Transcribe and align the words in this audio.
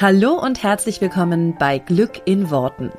Hallo 0.00 0.34
und 0.34 0.62
herzlich 0.62 1.00
willkommen 1.00 1.56
bei 1.58 1.80
Glück 1.80 2.22
in 2.24 2.50
Worten. 2.50 2.92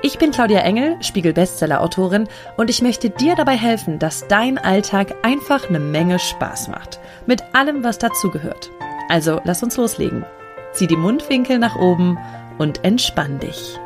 Ich 0.00 0.16
bin 0.18 0.30
Claudia 0.30 0.60
Engel, 0.60 0.96
Spiegel-Bestseller-Autorin 1.02 2.28
und 2.56 2.70
ich 2.70 2.82
möchte 2.82 3.10
dir 3.10 3.34
dabei 3.34 3.56
helfen, 3.56 3.98
dass 3.98 4.28
dein 4.28 4.56
Alltag 4.56 5.16
einfach 5.24 5.68
eine 5.68 5.80
Menge 5.80 6.20
Spaß 6.20 6.68
macht. 6.68 7.00
Mit 7.26 7.42
allem, 7.52 7.82
was 7.82 7.98
dazugehört. 7.98 8.70
Also 9.08 9.40
lass 9.42 9.64
uns 9.64 9.76
loslegen. 9.76 10.24
Zieh 10.72 10.86
die 10.86 10.94
Mundwinkel 10.94 11.58
nach 11.58 11.74
oben 11.74 12.16
und 12.58 12.84
entspann 12.84 13.40
dich. 13.40 13.76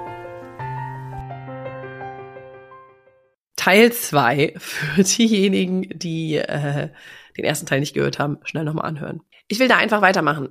Teil 3.56 3.90
2 3.90 4.52
für 4.58 5.02
diejenigen, 5.02 5.98
die 5.98 6.36
äh, 6.36 6.90
den 7.38 7.44
ersten 7.46 7.64
Teil 7.64 7.80
nicht 7.80 7.94
gehört 7.94 8.18
haben, 8.18 8.36
schnell 8.44 8.64
nochmal 8.64 8.84
anhören. 8.84 9.22
Ich 9.48 9.58
will 9.58 9.68
da 9.68 9.78
einfach 9.78 10.02
weitermachen. 10.02 10.50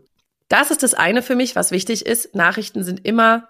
Das 0.49 0.71
ist 0.71 0.83
das 0.83 0.93
eine 0.93 1.21
für 1.21 1.35
mich, 1.35 1.55
was 1.55 1.71
wichtig 1.71 2.05
ist. 2.05 2.35
Nachrichten 2.35 2.83
sind 2.83 3.05
immer 3.05 3.47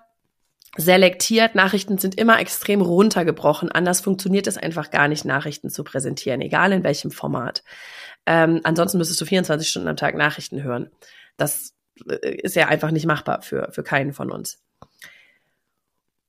selektiert, 0.77 1.55
Nachrichten 1.55 1.97
sind 1.97 2.15
immer 2.15 2.39
extrem 2.39 2.81
runtergebrochen. 2.81 3.71
Anders 3.71 4.01
funktioniert 4.01 4.47
es 4.47 4.57
einfach 4.57 4.91
gar 4.91 5.07
nicht, 5.07 5.25
Nachrichten 5.25 5.69
zu 5.69 5.83
präsentieren, 5.83 6.41
egal 6.41 6.71
in 6.71 6.83
welchem 6.83 7.09
Format. 7.09 7.63
Ähm, 8.25 8.61
ansonsten 8.63 8.97
müsstest 8.97 9.19
du 9.21 9.25
24 9.25 9.67
Stunden 9.67 9.87
am 9.87 9.97
Tag 9.97 10.15
Nachrichten 10.15 10.61
hören. 10.61 10.91
Das 11.37 11.73
äh, 12.07 12.35
ist 12.43 12.55
ja 12.55 12.67
einfach 12.67 12.91
nicht 12.91 13.05
machbar 13.05 13.41
für, 13.41 13.71
für 13.71 13.83
keinen 13.83 14.13
von 14.13 14.29
uns. 14.29 14.61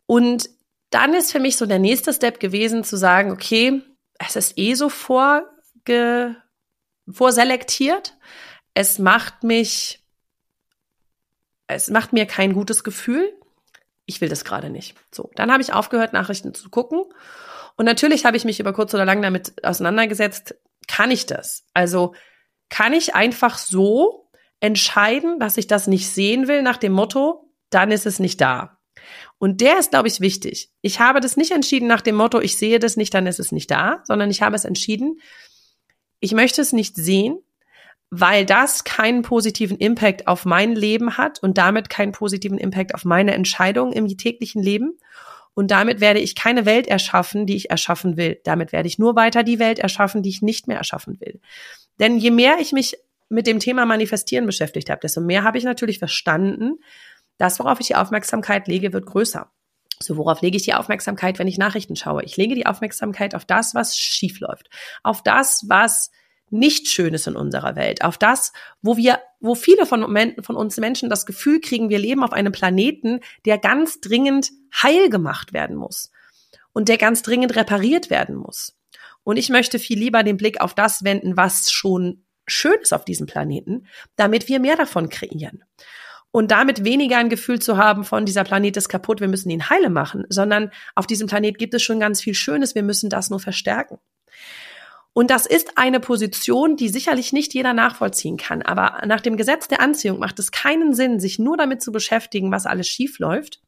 Und 0.06 0.48
dann 0.90 1.14
ist 1.14 1.32
für 1.32 1.40
mich 1.40 1.56
so 1.56 1.66
der 1.66 1.78
nächste 1.78 2.12
Step 2.12 2.40
gewesen, 2.40 2.82
zu 2.84 2.96
sagen, 2.96 3.30
okay, 3.30 3.82
es 4.18 4.37
ist 4.37 4.59
eh 4.59 4.74
so 4.74 4.88
vorge 4.88 6.37
vorselektiert. 7.09 8.16
Es 8.74 8.98
macht 8.98 9.45
mich 9.45 9.99
es 11.74 11.91
macht 11.91 12.12
mir 12.12 12.27
kein 12.27 12.52
gutes 12.52 12.84
Gefühl. 12.84 13.33
Ich 14.06 14.20
will 14.20 14.29
das 14.29 14.45
gerade 14.45 14.71
nicht. 14.71 14.96
So, 15.13 15.30
dann 15.37 15.52
habe 15.52 15.63
ich 15.63 15.73
aufgehört, 15.73 16.12
Nachrichten 16.12 16.54
zu 16.54 16.68
gucken. 16.71 17.04
Und 17.77 17.85
natürlich 17.85 18.24
habe 18.24 18.37
ich 18.37 18.45
mich 18.45 18.60
über 18.60 18.73
kurz 18.73 18.93
oder 18.95 19.04
lang 19.04 19.23
damit 19.23 19.65
auseinandergesetzt, 19.65 20.54
kann 20.88 21.10
ich 21.10 21.27
das? 21.27 21.65
Also 21.73 22.15
kann 22.68 22.93
ich 22.93 23.15
einfach 23.15 23.59
so 23.59 24.29
entscheiden, 24.60 25.38
dass 25.38 25.57
ich 25.57 25.66
das 25.66 25.87
nicht 25.87 26.09
sehen 26.09 26.49
will 26.49 26.62
nach 26.62 26.77
dem 26.77 26.93
Motto, 26.93 27.51
dann 27.71 27.90
ist 27.90 28.07
es 28.07 28.18
nicht 28.18 28.40
da. 28.40 28.79
Und 29.38 29.62
der 29.62 29.79
ist, 29.79 29.90
glaube 29.90 30.09
ich, 30.09 30.21
wichtig. 30.21 30.71
Ich 30.82 31.01
habe 31.01 31.21
das 31.21 31.37
nicht 31.37 31.52
entschieden 31.52 31.88
nach 31.88 32.02
dem 32.02 32.16
Motto, 32.16 32.40
ich 32.40 32.59
sehe 32.59 32.79
das 32.79 32.96
nicht, 32.96 33.15
dann 33.15 33.27
ist 33.27 33.40
es 33.40 33.52
nicht 33.52 33.71
da, 33.71 34.02
sondern 34.05 34.30
ich 34.30 34.43
habe 34.43 34.55
es 34.55 34.65
entschieden, 34.65 35.21
ich 36.21 36.32
möchte 36.32 36.60
es 36.60 36.73
nicht 36.73 36.96
sehen, 36.96 37.43
weil 38.10 38.44
das 38.44 38.82
keinen 38.82 39.22
positiven 39.22 39.78
Impact 39.78 40.26
auf 40.26 40.44
mein 40.44 40.74
Leben 40.74 41.16
hat 41.16 41.40
und 41.42 41.58
damit 41.58 41.88
keinen 41.88 42.12
positiven 42.12 42.58
Impact 42.58 42.94
auf 42.94 43.04
meine 43.04 43.34
Entscheidungen 43.34 43.92
im 43.92 44.08
täglichen 44.08 44.62
Leben. 44.62 44.98
Und 45.54 45.70
damit 45.70 46.00
werde 46.00 46.20
ich 46.20 46.34
keine 46.34 46.66
Welt 46.66 46.88
erschaffen, 46.88 47.46
die 47.46 47.56
ich 47.56 47.70
erschaffen 47.70 48.16
will. 48.16 48.40
Damit 48.44 48.72
werde 48.72 48.88
ich 48.88 48.98
nur 48.98 49.14
weiter 49.14 49.42
die 49.42 49.58
Welt 49.58 49.78
erschaffen, 49.78 50.22
die 50.22 50.28
ich 50.28 50.42
nicht 50.42 50.66
mehr 50.66 50.78
erschaffen 50.78 51.20
will. 51.20 51.40
Denn 52.00 52.18
je 52.18 52.30
mehr 52.30 52.58
ich 52.60 52.72
mich 52.72 52.96
mit 53.28 53.46
dem 53.46 53.60
Thema 53.60 53.86
Manifestieren 53.86 54.46
beschäftigt 54.46 54.90
habe, 54.90 55.00
desto 55.00 55.20
mehr 55.20 55.44
habe 55.44 55.58
ich 55.58 55.64
natürlich 55.64 55.98
verstanden, 55.98 56.78
das, 57.38 57.58
worauf 57.58 57.80
ich 57.80 57.86
die 57.86 57.96
Aufmerksamkeit 57.96 58.66
lege, 58.66 58.92
wird 58.92 59.06
größer. 59.06 59.50
So, 60.02 60.16
worauf 60.16 60.40
lege 60.40 60.56
ich 60.56 60.62
die 60.62 60.74
Aufmerksamkeit, 60.74 61.38
wenn 61.38 61.46
ich 61.46 61.58
Nachrichten 61.58 61.94
schaue? 61.94 62.24
Ich 62.24 62.36
lege 62.36 62.54
die 62.54 62.66
Aufmerksamkeit 62.66 63.34
auf 63.34 63.44
das, 63.44 63.74
was 63.74 63.96
schief 63.96 64.41
läuft, 64.41 64.69
auf 65.03 65.22
das, 65.22 65.64
was 65.69 66.10
nicht 66.50 66.88
Schönes 66.88 67.26
in 67.26 67.37
unserer 67.37 67.76
Welt, 67.76 68.03
auf 68.03 68.19
das, 68.19 68.53
wo 68.82 68.97
wir, 68.97 69.20
wo 69.41 69.54
viele 69.54 69.87
von, 69.87 70.03
von 70.43 70.56
uns 70.56 70.76
Menschen 70.76 71.09
das 71.09 71.26
Gefühl 71.26 71.60
kriegen, 71.60 71.88
wir 71.88 71.98
leben 71.98 72.22
auf 72.22 72.32
einem 72.32 72.53
Planeten, 72.53 73.20
der 73.44 73.59
ganz 73.59 74.00
dringend 74.00 74.50
heil 74.82 75.09
gemacht 75.09 75.53
werden 75.53 75.76
muss 75.76 76.10
und 76.72 76.88
der 76.88 76.98
ganz 76.98 77.22
dringend 77.22 77.56
repariert 77.56 78.10
werden 78.10 78.37
muss. 78.37 78.77
Und 79.22 79.37
ich 79.37 79.49
möchte 79.49 79.78
viel 79.78 79.99
lieber 79.99 80.22
den 80.22 80.37
Blick 80.37 80.61
auf 80.61 80.75
das 80.75 81.05
wenden, 81.05 81.37
was 81.37 81.71
schon 81.71 82.25
schön 82.47 82.78
ist 82.81 82.93
auf 82.93 83.05
diesem 83.05 83.27
Planeten, 83.27 83.87
damit 84.17 84.49
wir 84.49 84.61
mehr 84.61 84.77
davon 84.77 85.09
kreieren. 85.09 85.65
Und 86.32 86.53
damit 86.53 86.84
weniger 86.84 87.19
ein 87.19 87.28
Gefühl 87.28 87.61
zu 87.61 87.77
haben 87.77 88.05
von 88.05 88.25
dieser 88.25 88.44
Planet 88.44 88.77
ist 88.77 88.88
kaputt, 88.88 89.21
wir 89.21 89.28
müssen 89.28 89.50
ihn 89.50 89.69
heile 89.69 89.91
machen, 89.91 90.25
sondern 90.28 90.71
auf 90.94 91.06
diesem 91.06 91.27
Planet 91.27 91.59
gibt 91.59 91.75
es 91.75 91.82
schon 91.82 91.99
ganz 91.99 92.21
viel 92.21 92.34
Schönes, 92.34 92.75
wir 92.75 92.84
müssen 92.84 93.11
das 93.11 93.31
nur 93.31 93.41
verstärken. 93.41 93.99
Und 95.12 95.31
das 95.31 95.47
ist 95.47 95.76
eine 95.76 95.98
Position, 95.98 96.76
die 96.76 96.88
sicherlich 96.88 97.32
nicht 97.32 97.53
jeder 97.53 97.72
nachvollziehen 97.72 98.37
kann. 98.37 98.62
Aber 98.62 99.04
nach 99.06 99.21
dem 99.21 99.37
Gesetz 99.37 99.66
der 99.66 99.81
Anziehung 99.81 100.19
macht 100.19 100.38
es 100.38 100.53
keinen 100.53 100.94
Sinn, 100.94 101.19
sich 101.19 101.38
nur 101.38 101.56
damit 101.56 101.82
zu 101.82 101.91
beschäftigen, 101.91 102.53
was 102.53 102.66
alles 102.66 102.88
schief 102.88 103.19
läuft. 103.19 103.60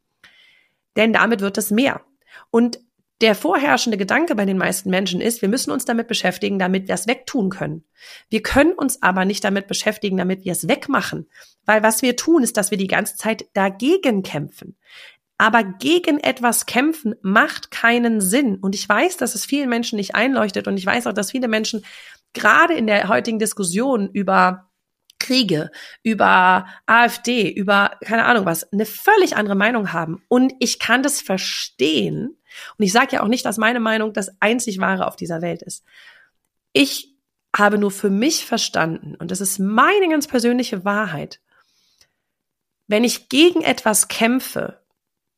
Denn 0.97 1.13
damit 1.13 1.41
wird 1.41 1.59
es 1.59 1.71
mehr. 1.71 2.03
Und 2.51 2.79
der 3.23 3.35
vorherrschende 3.37 3.97
Gedanke 3.97 4.35
bei 4.35 4.45
den 4.45 4.59
meisten 4.59 4.91
Menschen 4.91 5.21
ist, 5.21 5.43
wir 5.43 5.49
müssen 5.49 5.71
uns 5.71 5.85
damit 5.85 6.09
beschäftigen, 6.09 6.59
damit 6.59 6.89
wir 6.89 6.95
es 6.95 7.07
wegtun 7.07 7.51
können. 7.51 7.85
Wir 8.29 8.43
können 8.43 8.73
uns 8.73 9.01
aber 9.01 9.25
nicht 9.25 9.45
damit 9.45 9.69
beschäftigen, 9.69 10.17
damit 10.17 10.45
wir 10.45 10.51
es 10.51 10.67
wegmachen. 10.67 11.29
Weil 11.65 11.85
was 11.85 12.03
wir 12.03 12.17
tun, 12.17 12.43
ist, 12.43 12.57
dass 12.57 12.73
wir 12.73 12.79
die 12.79 12.89
ganze 12.89 13.17
Zeit 13.17 13.47
dagegen 13.55 14.25
kämpfen. 14.25 14.77
Aber 15.39 15.65
gegen 15.65 16.19
etwas 16.19 16.67
kämpfen 16.67 17.15
macht 17.23 17.71
keinen 17.71 18.21
Sinn. 18.21 18.57
Und 18.57 18.75
ich 18.75 18.89
weiß, 18.89 19.17
dass 19.17 19.35
es 19.35 19.45
vielen 19.45 19.69
Menschen 19.69 19.97
nicht 19.97 20.15
einleuchtet. 20.15 20.69
Und 20.69 20.77
ich 20.77 20.87
weiß 20.87 21.07
auch, 21.07 21.13
dass 21.13 21.33
viele 21.33 21.49
Menschen 21.49 21.85
gerade 22.33 22.75
in 22.75 22.87
der 22.87 23.09
heutigen 23.09 23.39
Diskussion 23.39 24.09
über 24.13 24.71
Kriege, 25.23 25.71
über 26.03 26.67
AfD, 26.87 27.49
über 27.49 27.93
keine 28.05 28.25
Ahnung 28.25 28.45
was, 28.45 28.71
eine 28.73 28.87
völlig 28.87 29.37
andere 29.37 29.55
Meinung 29.55 29.93
haben. 29.93 30.23
Und 30.29 30.53
ich 30.59 30.79
kann 30.79 31.03
das 31.03 31.21
verstehen. 31.21 32.37
Und 32.77 32.85
ich 32.85 32.93
sage 32.93 33.17
ja 33.17 33.23
auch 33.23 33.29
nicht, 33.29 33.45
dass 33.45 33.57
meine 33.57 33.81
Meinung 33.81 34.13
das 34.13 34.31
einzig 34.41 34.79
wahre 34.81 35.07
auf 35.07 35.17
dieser 35.17 35.41
Welt 35.41 35.63
ist. 35.63 35.85
Ich 36.73 37.15
habe 37.57 37.79
nur 37.79 37.91
für 37.91 38.11
mich 38.11 38.47
verstanden, 38.47 39.15
und 39.15 39.31
das 39.31 39.41
ist 39.41 39.59
meine 39.59 40.09
ganz 40.09 40.27
persönliche 40.27 40.85
Wahrheit, 40.85 41.41
wenn 42.89 43.05
ich 43.05 43.29
gegen 43.29 43.63
etwas 43.63 44.09
kämpfe, 44.09 44.82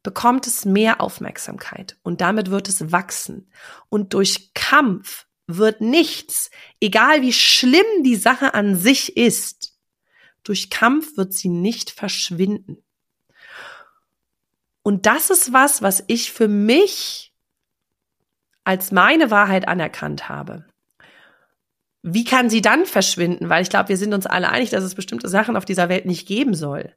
bekommt 0.05 0.47
es 0.47 0.65
mehr 0.65 1.01
Aufmerksamkeit 1.01 1.97
und 2.05 2.21
damit 2.21 2.51
wird 2.51 2.69
es 2.69 2.93
wachsen. 2.93 3.51
Und 3.89 4.15
durch 4.15 4.53
Kampf 4.55 5.27
wird 5.49 5.81
nichts, 5.81 6.51
egal 6.79 7.23
wie 7.23 7.33
schlimm 7.33 8.05
die 8.05 8.15
Sache 8.15 8.55
an 8.55 8.77
sich 8.77 9.17
ist, 9.17 9.77
durch 10.45 10.71
Kampf 10.71 11.17
wird 11.17 11.33
sie 11.33 11.49
nicht 11.49 11.91
verschwinden. 11.91 12.85
Und 14.83 15.07
das 15.07 15.31
ist 15.31 15.55
was, 15.55 15.81
was 15.81 16.05
ich 16.07 16.31
für 16.31 16.49
mich 16.49 17.33
als 18.63 18.93
meine 18.93 19.31
Wahrheit 19.31 19.67
anerkannt 19.67 20.29
habe. 20.29 20.67
Wie 22.03 22.25
kann 22.25 22.51
sie 22.51 22.61
dann 22.61 22.85
verschwinden? 22.85 23.49
Weil 23.49 23.63
ich 23.63 23.71
glaube, 23.71 23.89
wir 23.89 23.97
sind 23.97 24.13
uns 24.13 24.27
alle 24.27 24.51
einig, 24.51 24.69
dass 24.69 24.85
es 24.85 24.95
bestimmte 24.95 25.29
Sachen 25.29 25.57
auf 25.57 25.65
dieser 25.65 25.89
Welt 25.89 26.05
nicht 26.05 26.29
geben 26.29 26.55
soll. 26.55 26.95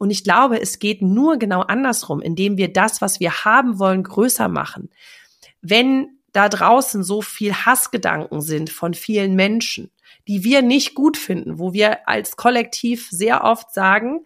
Und 0.00 0.08
ich 0.08 0.24
glaube, 0.24 0.58
es 0.58 0.78
geht 0.78 1.02
nur 1.02 1.36
genau 1.36 1.60
andersrum, 1.60 2.22
indem 2.22 2.56
wir 2.56 2.72
das, 2.72 3.02
was 3.02 3.20
wir 3.20 3.44
haben 3.44 3.78
wollen, 3.78 4.02
größer 4.02 4.48
machen. 4.48 4.88
Wenn 5.60 6.16
da 6.32 6.48
draußen 6.48 7.04
so 7.04 7.20
viel 7.20 7.52
Hassgedanken 7.52 8.40
sind 8.40 8.70
von 8.70 8.94
vielen 8.94 9.34
Menschen, 9.34 9.90
die 10.26 10.42
wir 10.42 10.62
nicht 10.62 10.94
gut 10.94 11.18
finden, 11.18 11.58
wo 11.58 11.74
wir 11.74 12.08
als 12.08 12.36
Kollektiv 12.36 13.10
sehr 13.10 13.44
oft 13.44 13.74
sagen, 13.74 14.24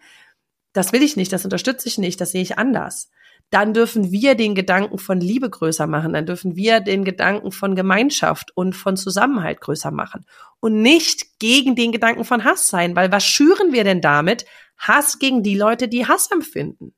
das 0.71 0.93
will 0.93 1.03
ich 1.03 1.17
nicht, 1.17 1.33
das 1.33 1.43
unterstütze 1.43 1.89
ich 1.89 1.97
nicht, 1.97 2.21
das 2.21 2.31
sehe 2.31 2.41
ich 2.41 2.57
anders. 2.57 3.09
Dann 3.49 3.73
dürfen 3.73 4.13
wir 4.13 4.35
den 4.35 4.55
Gedanken 4.55 4.97
von 4.97 5.19
Liebe 5.19 5.49
größer 5.49 5.87
machen, 5.87 6.13
dann 6.13 6.25
dürfen 6.25 6.55
wir 6.55 6.79
den 6.79 7.03
Gedanken 7.03 7.51
von 7.51 7.75
Gemeinschaft 7.75 8.55
und 8.55 8.77
von 8.77 8.95
Zusammenhalt 8.95 9.59
größer 9.59 9.91
machen 9.91 10.25
und 10.61 10.81
nicht 10.81 11.37
gegen 11.39 11.75
den 11.75 11.91
Gedanken 11.91 12.23
von 12.23 12.45
Hass 12.45 12.69
sein, 12.69 12.95
weil 12.95 13.11
was 13.11 13.25
schüren 13.25 13.73
wir 13.73 13.83
denn 13.83 13.99
damit? 13.99 14.45
Hass 14.77 15.19
gegen 15.19 15.43
die 15.43 15.57
Leute, 15.57 15.87
die 15.87 16.07
Hass 16.07 16.31
empfinden. 16.31 16.93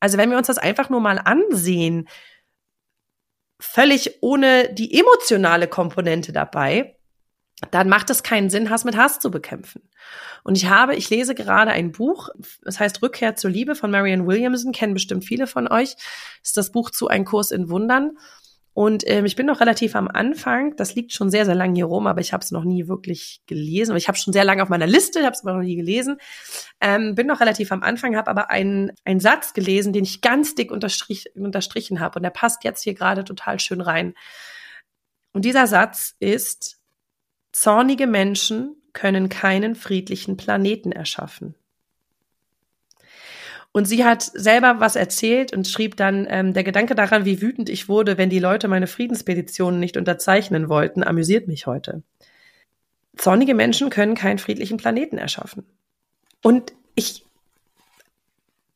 Also 0.00 0.18
wenn 0.18 0.30
wir 0.30 0.38
uns 0.38 0.46
das 0.46 0.58
einfach 0.58 0.90
nur 0.90 1.00
mal 1.00 1.18
ansehen, 1.18 2.08
völlig 3.60 4.22
ohne 4.22 4.72
die 4.72 4.98
emotionale 4.98 5.66
Komponente 5.66 6.32
dabei, 6.32 6.98
dann 7.72 7.88
macht 7.88 8.08
es 8.10 8.22
keinen 8.22 8.50
Sinn, 8.50 8.70
Hass 8.70 8.84
mit 8.84 8.96
Hass 8.96 9.18
zu 9.18 9.32
bekämpfen. 9.32 9.82
Und 10.44 10.56
ich 10.56 10.68
habe, 10.68 10.94
ich 10.94 11.10
lese 11.10 11.34
gerade 11.34 11.72
ein 11.72 11.90
Buch, 11.90 12.28
das 12.62 12.78
heißt 12.78 13.02
Rückkehr 13.02 13.34
zur 13.34 13.50
Liebe 13.50 13.74
von 13.74 13.90
Marianne 13.90 14.26
Williamson, 14.26 14.70
kennen 14.70 14.94
bestimmt 14.94 15.24
viele 15.24 15.48
von 15.48 15.66
euch. 15.66 15.94
Das 15.96 16.50
ist 16.50 16.56
das 16.56 16.70
Buch 16.70 16.90
zu 16.90 17.08
Ein 17.08 17.24
Kurs 17.24 17.50
in 17.50 17.68
Wundern. 17.68 18.16
Und 18.74 19.02
ähm, 19.06 19.24
ich 19.24 19.34
bin 19.34 19.46
noch 19.46 19.60
relativ 19.60 19.96
am 19.96 20.06
Anfang. 20.08 20.76
Das 20.76 20.94
liegt 20.94 21.12
schon 21.12 21.30
sehr, 21.30 21.44
sehr 21.44 21.54
lange 21.54 21.74
hier 21.74 21.86
rum, 21.86 22.06
aber 22.06 22.20
ich 22.20 22.32
habe 22.32 22.44
es 22.44 22.52
noch 22.52 22.64
nie 22.64 22.86
wirklich 22.86 23.42
gelesen. 23.46 23.96
Ich 23.96 24.06
habe 24.06 24.16
schon 24.16 24.32
sehr 24.32 24.44
lange 24.44 24.62
auf 24.62 24.68
meiner 24.68 24.86
Liste, 24.86 25.24
habe 25.24 25.32
es 25.32 25.44
aber 25.44 25.54
noch 25.54 25.64
nie 25.64 25.76
gelesen. 25.76 26.18
Ähm, 26.80 27.14
bin 27.14 27.26
noch 27.26 27.40
relativ 27.40 27.72
am 27.72 27.82
Anfang, 27.82 28.16
habe 28.16 28.30
aber 28.30 28.50
einen, 28.50 28.92
einen 29.04 29.20
Satz 29.20 29.52
gelesen, 29.52 29.92
den 29.92 30.04
ich 30.04 30.20
ganz 30.20 30.54
dick 30.54 30.70
unterstrich, 30.70 31.34
unterstrichen 31.34 31.98
habe. 31.98 32.18
Und 32.18 32.22
der 32.22 32.30
passt 32.30 32.62
jetzt 32.62 32.82
hier 32.82 32.94
gerade 32.94 33.24
total 33.24 33.58
schön 33.58 33.80
rein. 33.80 34.14
Und 35.32 35.44
dieser 35.44 35.66
Satz 35.66 36.14
ist, 36.20 36.78
zornige 37.52 38.06
Menschen 38.06 38.76
können 38.92 39.28
keinen 39.28 39.74
friedlichen 39.74 40.36
Planeten 40.36 40.92
erschaffen. 40.92 41.54
Und 43.72 43.84
sie 43.84 44.04
hat 44.04 44.22
selber 44.22 44.80
was 44.80 44.96
erzählt 44.96 45.52
und 45.52 45.68
schrieb 45.68 45.96
dann, 45.96 46.26
ähm, 46.28 46.54
der 46.54 46.64
Gedanke 46.64 46.94
daran, 46.94 47.24
wie 47.24 47.42
wütend 47.42 47.68
ich 47.68 47.88
wurde, 47.88 48.18
wenn 48.18 48.30
die 48.30 48.38
Leute 48.38 48.66
meine 48.66 48.86
Friedenspetitionen 48.86 49.78
nicht 49.78 49.96
unterzeichnen 49.96 50.68
wollten, 50.68 51.02
amüsiert 51.02 51.48
mich 51.48 51.66
heute. 51.66 52.02
Zornige 53.16 53.54
Menschen 53.54 53.90
können 53.90 54.14
keinen 54.14 54.38
friedlichen 54.38 54.78
Planeten 54.78 55.18
erschaffen. 55.18 55.66
Und 56.42 56.72
ich, 56.94 57.24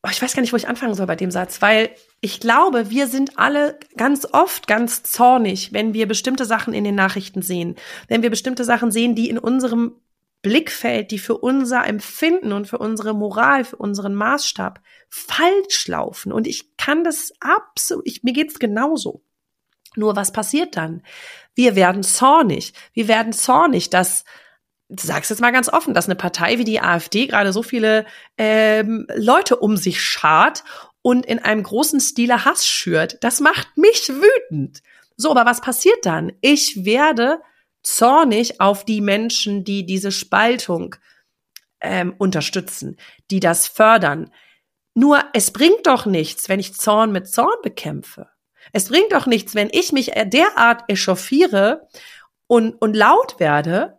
oh, 0.02 0.08
ich 0.10 0.20
weiß 0.20 0.34
gar 0.34 0.42
nicht, 0.42 0.52
wo 0.52 0.56
ich 0.56 0.68
anfangen 0.68 0.94
soll 0.94 1.06
bei 1.06 1.16
dem 1.16 1.30
Satz, 1.30 1.62
weil 1.62 1.90
ich 2.20 2.38
glaube, 2.40 2.90
wir 2.90 3.06
sind 3.06 3.38
alle 3.38 3.78
ganz 3.96 4.26
oft 4.30 4.66
ganz 4.66 5.02
zornig, 5.02 5.72
wenn 5.72 5.94
wir 5.94 6.06
bestimmte 6.06 6.44
Sachen 6.44 6.74
in 6.74 6.84
den 6.84 6.94
Nachrichten 6.94 7.42
sehen, 7.42 7.76
wenn 8.08 8.22
wir 8.22 8.30
bestimmte 8.30 8.64
Sachen 8.64 8.92
sehen, 8.92 9.14
die 9.14 9.30
in 9.30 9.38
unserem 9.38 9.96
Blickfeld, 10.42 11.12
die 11.12 11.18
für 11.18 11.38
unser 11.38 11.86
Empfinden 11.86 12.52
und 12.52 12.66
für 12.66 12.78
unsere 12.78 13.14
Moral, 13.14 13.64
für 13.64 13.76
unseren 13.76 14.14
Maßstab 14.14 14.80
falsch 15.08 15.86
laufen. 15.86 16.32
Und 16.32 16.46
ich 16.46 16.76
kann 16.76 17.04
das 17.04 17.32
absolut, 17.40 18.06
ich, 18.06 18.24
mir 18.24 18.32
geht's 18.32 18.58
genauso. 18.58 19.22
Nur 19.94 20.16
was 20.16 20.32
passiert 20.32 20.76
dann? 20.76 21.02
Wir 21.54 21.76
werden 21.76 22.02
zornig. 22.02 22.72
Wir 22.92 23.08
werden 23.08 23.32
zornig, 23.32 23.90
dass, 23.90 24.24
du 24.88 25.06
sagst 25.06 25.30
jetzt 25.30 25.40
mal 25.40 25.52
ganz 25.52 25.68
offen, 25.68 25.94
dass 25.94 26.06
eine 26.06 26.16
Partei 26.16 26.58
wie 26.58 26.64
die 26.64 26.80
AfD 26.80 27.26
gerade 27.26 27.52
so 27.52 27.62
viele 27.62 28.04
ähm, 28.36 29.06
Leute 29.14 29.56
um 29.56 29.76
sich 29.76 30.02
schart 30.02 30.64
und 31.02 31.26
in 31.26 31.38
einem 31.38 31.62
großen 31.62 32.00
Stile 32.00 32.44
Hass 32.44 32.66
schürt. 32.66 33.22
Das 33.22 33.40
macht 33.40 33.76
mich 33.76 34.08
wütend. 34.08 34.82
So, 35.16 35.30
aber 35.30 35.44
was 35.44 35.60
passiert 35.60 36.04
dann? 36.06 36.32
Ich 36.40 36.84
werde 36.84 37.40
zornig 37.82 38.60
auf 38.60 38.84
die 38.84 39.00
Menschen, 39.00 39.64
die 39.64 39.84
diese 39.84 40.12
Spaltung 40.12 40.96
ähm, 41.80 42.14
unterstützen, 42.18 42.96
die 43.30 43.40
das 43.40 43.66
fördern. 43.66 44.30
Nur 44.94 45.24
es 45.32 45.50
bringt 45.50 45.86
doch 45.86 46.06
nichts, 46.06 46.48
wenn 46.48 46.60
ich 46.60 46.74
Zorn 46.74 47.12
mit 47.12 47.28
Zorn 47.28 47.56
bekämpfe. 47.62 48.28
Es 48.72 48.88
bringt 48.88 49.12
doch 49.12 49.26
nichts, 49.26 49.54
wenn 49.54 49.70
ich 49.72 49.92
mich 49.92 50.12
derart 50.26 50.84
echauffiere 50.88 51.88
und, 52.46 52.74
und 52.74 52.94
laut 52.94 53.40
werde. 53.40 53.98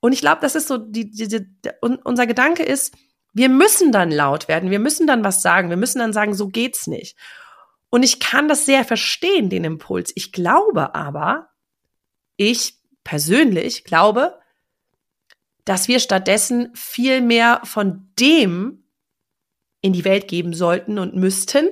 Und 0.00 0.12
ich 0.12 0.20
glaube, 0.20 0.40
das 0.40 0.54
ist 0.54 0.68
so, 0.68 0.78
die, 0.78 1.10
die, 1.10 1.28
die, 1.28 1.70
unser 1.80 2.26
Gedanke 2.26 2.62
ist, 2.62 2.94
wir 3.32 3.48
müssen 3.48 3.92
dann 3.92 4.10
laut 4.10 4.48
werden, 4.48 4.70
wir 4.70 4.78
müssen 4.78 5.06
dann 5.06 5.24
was 5.24 5.42
sagen, 5.42 5.70
wir 5.70 5.76
müssen 5.76 5.98
dann 5.98 6.12
sagen, 6.12 6.34
so 6.34 6.48
geht's 6.48 6.86
nicht. 6.86 7.16
Und 7.90 8.02
ich 8.02 8.20
kann 8.20 8.48
das 8.48 8.66
sehr 8.66 8.84
verstehen, 8.84 9.50
den 9.50 9.64
Impuls. 9.64 10.12
Ich 10.14 10.32
glaube 10.32 10.94
aber, 10.94 11.48
ich 12.36 12.77
persönlich 13.08 13.84
glaube, 13.84 14.38
dass 15.64 15.88
wir 15.88 15.98
stattdessen 15.98 16.68
viel 16.74 17.22
mehr 17.22 17.62
von 17.64 18.10
dem 18.20 18.84
in 19.80 19.94
die 19.94 20.04
Welt 20.04 20.28
geben 20.28 20.52
sollten 20.52 20.98
und 20.98 21.16
müssten, 21.16 21.70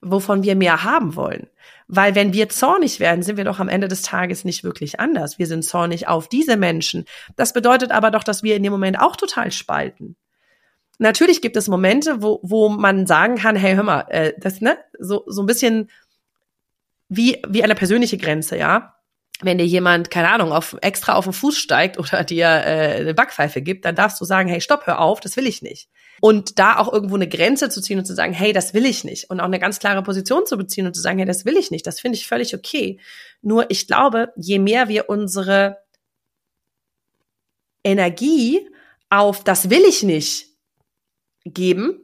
wovon 0.00 0.42
wir 0.42 0.56
mehr 0.56 0.82
haben 0.82 1.16
wollen. 1.16 1.48
Weil 1.86 2.14
wenn 2.14 2.32
wir 2.32 2.48
zornig 2.48 2.98
werden, 2.98 3.22
sind 3.22 3.36
wir 3.36 3.44
doch 3.44 3.58
am 3.58 3.68
Ende 3.68 3.88
des 3.88 4.00
Tages 4.00 4.46
nicht 4.46 4.64
wirklich 4.64 4.98
anders. 5.00 5.38
Wir 5.38 5.46
sind 5.46 5.66
zornig 5.66 6.08
auf 6.08 6.28
diese 6.28 6.56
Menschen. 6.56 7.04
Das 7.36 7.52
bedeutet 7.52 7.90
aber 7.90 8.10
doch, 8.10 8.24
dass 8.24 8.42
wir 8.42 8.56
in 8.56 8.62
dem 8.62 8.72
Moment 8.72 8.98
auch 8.98 9.16
total 9.16 9.52
spalten. 9.52 10.16
Natürlich 10.98 11.42
gibt 11.42 11.58
es 11.58 11.68
Momente, 11.68 12.22
wo, 12.22 12.40
wo 12.42 12.70
man 12.70 13.06
sagen 13.06 13.36
kann, 13.36 13.54
hey, 13.54 13.74
hör 13.74 13.82
mal, 13.82 14.06
äh, 14.08 14.32
das, 14.38 14.62
ne, 14.62 14.78
so, 14.98 15.24
so 15.26 15.42
ein 15.42 15.46
bisschen 15.46 15.90
wie, 17.10 17.42
wie 17.46 17.62
eine 17.62 17.74
persönliche 17.74 18.16
Grenze, 18.16 18.56
ja 18.56 18.94
wenn 19.42 19.58
dir 19.58 19.66
jemand, 19.66 20.10
keine 20.10 20.30
Ahnung, 20.30 20.52
auf, 20.52 20.76
extra 20.82 21.14
auf 21.14 21.24
den 21.24 21.32
Fuß 21.32 21.56
steigt 21.56 21.98
oder 21.98 22.24
dir 22.24 22.46
äh, 22.46 23.00
eine 23.00 23.14
Backpfeife 23.14 23.62
gibt, 23.62 23.84
dann 23.84 23.94
darfst 23.94 24.20
du 24.20 24.24
sagen, 24.24 24.48
hey, 24.48 24.60
stopp, 24.60 24.86
hör 24.86 25.00
auf, 25.00 25.20
das 25.20 25.36
will 25.36 25.46
ich 25.46 25.62
nicht. 25.62 25.88
Und 26.20 26.58
da 26.58 26.78
auch 26.78 26.92
irgendwo 26.92 27.14
eine 27.14 27.28
Grenze 27.28 27.70
zu 27.70 27.80
ziehen 27.80 27.98
und 27.98 28.04
zu 28.04 28.14
sagen, 28.14 28.34
hey, 28.34 28.52
das 28.52 28.74
will 28.74 28.84
ich 28.84 29.04
nicht. 29.04 29.30
Und 29.30 29.40
auch 29.40 29.46
eine 29.46 29.58
ganz 29.58 29.78
klare 29.78 30.02
Position 30.02 30.44
zu 30.44 30.58
beziehen 30.58 30.86
und 30.86 30.94
zu 30.94 31.00
sagen, 31.00 31.18
hey, 31.18 31.26
das 31.26 31.44
will 31.46 31.56
ich 31.56 31.70
nicht, 31.70 31.86
das 31.86 32.00
finde 32.00 32.18
ich 32.18 32.26
völlig 32.26 32.54
okay. 32.54 33.00
Nur 33.40 33.70
ich 33.70 33.86
glaube, 33.86 34.32
je 34.36 34.58
mehr 34.58 34.88
wir 34.88 35.08
unsere 35.08 35.78
Energie 37.82 38.68
auf 39.08 39.42
das 39.42 39.70
will 39.70 39.82
ich 39.88 40.02
nicht 40.02 40.46
geben, 41.44 41.98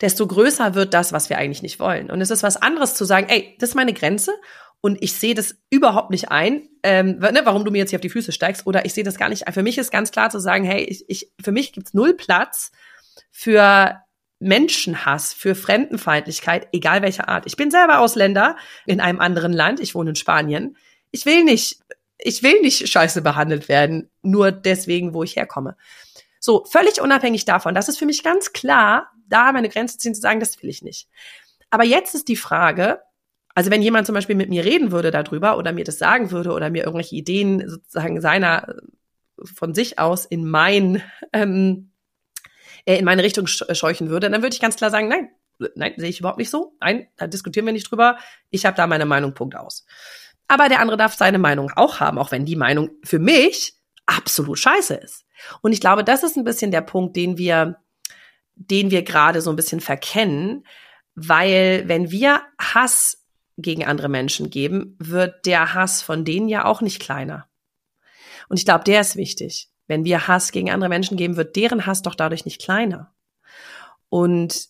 desto 0.00 0.26
größer 0.26 0.74
wird 0.74 0.94
das, 0.94 1.12
was 1.12 1.30
wir 1.30 1.38
eigentlich 1.38 1.62
nicht 1.62 1.78
wollen. 1.78 2.10
Und 2.10 2.20
es 2.20 2.30
ist 2.30 2.42
was 2.42 2.56
anderes 2.56 2.94
zu 2.94 3.04
sagen, 3.04 3.28
ey, 3.28 3.56
das 3.60 3.70
ist 3.70 3.74
meine 3.74 3.92
Grenze 3.94 4.32
und 4.80 5.02
ich 5.02 5.12
sehe 5.12 5.34
das 5.34 5.56
überhaupt 5.68 6.10
nicht 6.10 6.30
ein, 6.30 6.68
ähm, 6.82 7.18
ne, 7.18 7.42
warum 7.44 7.64
du 7.64 7.70
mir 7.70 7.78
jetzt 7.78 7.90
hier 7.90 7.98
auf 7.98 8.02
die 8.02 8.10
Füße 8.10 8.32
steigst, 8.32 8.66
oder 8.66 8.84
ich 8.84 8.94
sehe 8.94 9.04
das 9.04 9.18
gar 9.18 9.28
nicht. 9.28 9.44
Für 9.52 9.62
mich 9.62 9.78
ist 9.78 9.90
ganz 9.90 10.10
klar 10.10 10.30
zu 10.30 10.38
sagen, 10.38 10.64
hey, 10.64 10.82
ich, 10.84 11.04
ich, 11.08 11.32
für 11.42 11.52
mich 11.52 11.72
gibt's 11.72 11.94
null 11.94 12.14
Platz 12.14 12.72
für 13.30 14.00
Menschenhass, 14.38 15.34
für 15.34 15.54
Fremdenfeindlichkeit, 15.54 16.68
egal 16.72 17.02
welcher 17.02 17.28
Art. 17.28 17.44
Ich 17.46 17.56
bin 17.56 17.70
selber 17.70 17.98
Ausländer 17.98 18.56
in 18.86 19.00
einem 19.00 19.20
anderen 19.20 19.52
Land, 19.52 19.80
ich 19.80 19.94
wohne 19.94 20.10
in 20.10 20.16
Spanien. 20.16 20.76
Ich 21.10 21.26
will 21.26 21.44
nicht, 21.44 21.80
ich 22.16 22.42
will 22.42 22.60
nicht 22.62 22.88
scheiße 22.88 23.20
behandelt 23.20 23.68
werden, 23.68 24.10
nur 24.22 24.50
deswegen, 24.50 25.12
wo 25.12 25.22
ich 25.22 25.36
herkomme. 25.36 25.76
So, 26.38 26.64
völlig 26.64 27.02
unabhängig 27.02 27.44
davon, 27.44 27.74
das 27.74 27.90
ist 27.90 27.98
für 27.98 28.06
mich 28.06 28.22
ganz 28.22 28.54
klar, 28.54 29.10
da 29.28 29.52
meine 29.52 29.68
Grenze 29.68 29.98
ziehen 29.98 30.14
zu 30.14 30.22
sagen, 30.22 30.40
das 30.40 30.60
will 30.62 30.70
ich 30.70 30.80
nicht. 30.80 31.06
Aber 31.68 31.84
jetzt 31.84 32.14
ist 32.14 32.28
die 32.28 32.36
Frage, 32.36 33.00
also 33.54 33.70
wenn 33.70 33.82
jemand 33.82 34.06
zum 34.06 34.14
Beispiel 34.14 34.36
mit 34.36 34.48
mir 34.48 34.64
reden 34.64 34.92
würde 34.92 35.10
darüber 35.10 35.58
oder 35.58 35.72
mir 35.72 35.84
das 35.84 35.98
sagen 35.98 36.30
würde 36.30 36.52
oder 36.52 36.70
mir 36.70 36.84
irgendwelche 36.84 37.16
Ideen 37.16 37.68
sozusagen 37.68 38.20
seiner 38.20 38.76
von 39.42 39.74
sich 39.74 39.98
aus 39.98 40.24
in 40.24 40.48
mein 40.48 41.02
ähm, 41.32 41.90
äh, 42.84 42.98
in 42.98 43.04
meine 43.04 43.22
Richtung 43.22 43.46
scheuchen 43.46 44.10
würde, 44.10 44.30
dann 44.30 44.42
würde 44.42 44.54
ich 44.54 44.60
ganz 44.60 44.76
klar 44.76 44.90
sagen, 44.90 45.08
nein, 45.08 45.30
nein, 45.74 45.94
sehe 45.96 46.08
ich 46.08 46.20
überhaupt 46.20 46.38
nicht 46.38 46.50
so. 46.50 46.76
Nein, 46.80 47.08
da 47.16 47.26
diskutieren 47.26 47.66
wir 47.66 47.72
nicht 47.72 47.90
drüber. 47.90 48.18
Ich 48.50 48.66
habe 48.66 48.76
da 48.76 48.86
meine 48.86 49.06
Meinung, 49.06 49.34
Punkt 49.34 49.56
aus. 49.56 49.86
Aber 50.48 50.68
der 50.68 50.80
andere 50.80 50.96
darf 50.96 51.14
seine 51.14 51.38
Meinung 51.38 51.70
auch 51.76 52.00
haben, 52.00 52.18
auch 52.18 52.32
wenn 52.32 52.44
die 52.44 52.56
Meinung 52.56 52.90
für 53.04 53.18
mich 53.18 53.74
absolut 54.06 54.58
scheiße 54.58 54.94
ist. 54.94 55.24
Und 55.62 55.72
ich 55.72 55.80
glaube, 55.80 56.04
das 56.04 56.22
ist 56.22 56.36
ein 56.36 56.44
bisschen 56.44 56.70
der 56.70 56.80
Punkt, 56.80 57.16
den 57.16 57.38
wir, 57.38 57.76
den 58.54 58.90
wir 58.90 59.02
gerade 59.02 59.40
so 59.40 59.50
ein 59.50 59.56
bisschen 59.56 59.80
verkennen, 59.80 60.66
weil 61.14 61.84
wenn 61.86 62.10
wir 62.10 62.42
Hass 62.58 63.19
gegen 63.62 63.84
andere 63.84 64.08
Menschen 64.08 64.50
geben, 64.50 64.96
wird 64.98 65.46
der 65.46 65.74
Hass 65.74 66.02
von 66.02 66.24
denen 66.24 66.48
ja 66.48 66.64
auch 66.64 66.80
nicht 66.80 67.00
kleiner. 67.00 67.48
Und 68.48 68.58
ich 68.58 68.64
glaube, 68.64 68.84
der 68.84 69.00
ist 69.00 69.16
wichtig. 69.16 69.70
Wenn 69.86 70.04
wir 70.04 70.28
Hass 70.28 70.52
gegen 70.52 70.70
andere 70.70 70.88
Menschen 70.88 71.16
geben, 71.16 71.36
wird 71.36 71.56
deren 71.56 71.86
Hass 71.86 72.02
doch 72.02 72.14
dadurch 72.14 72.44
nicht 72.44 72.60
kleiner. 72.60 73.14
Und 74.08 74.68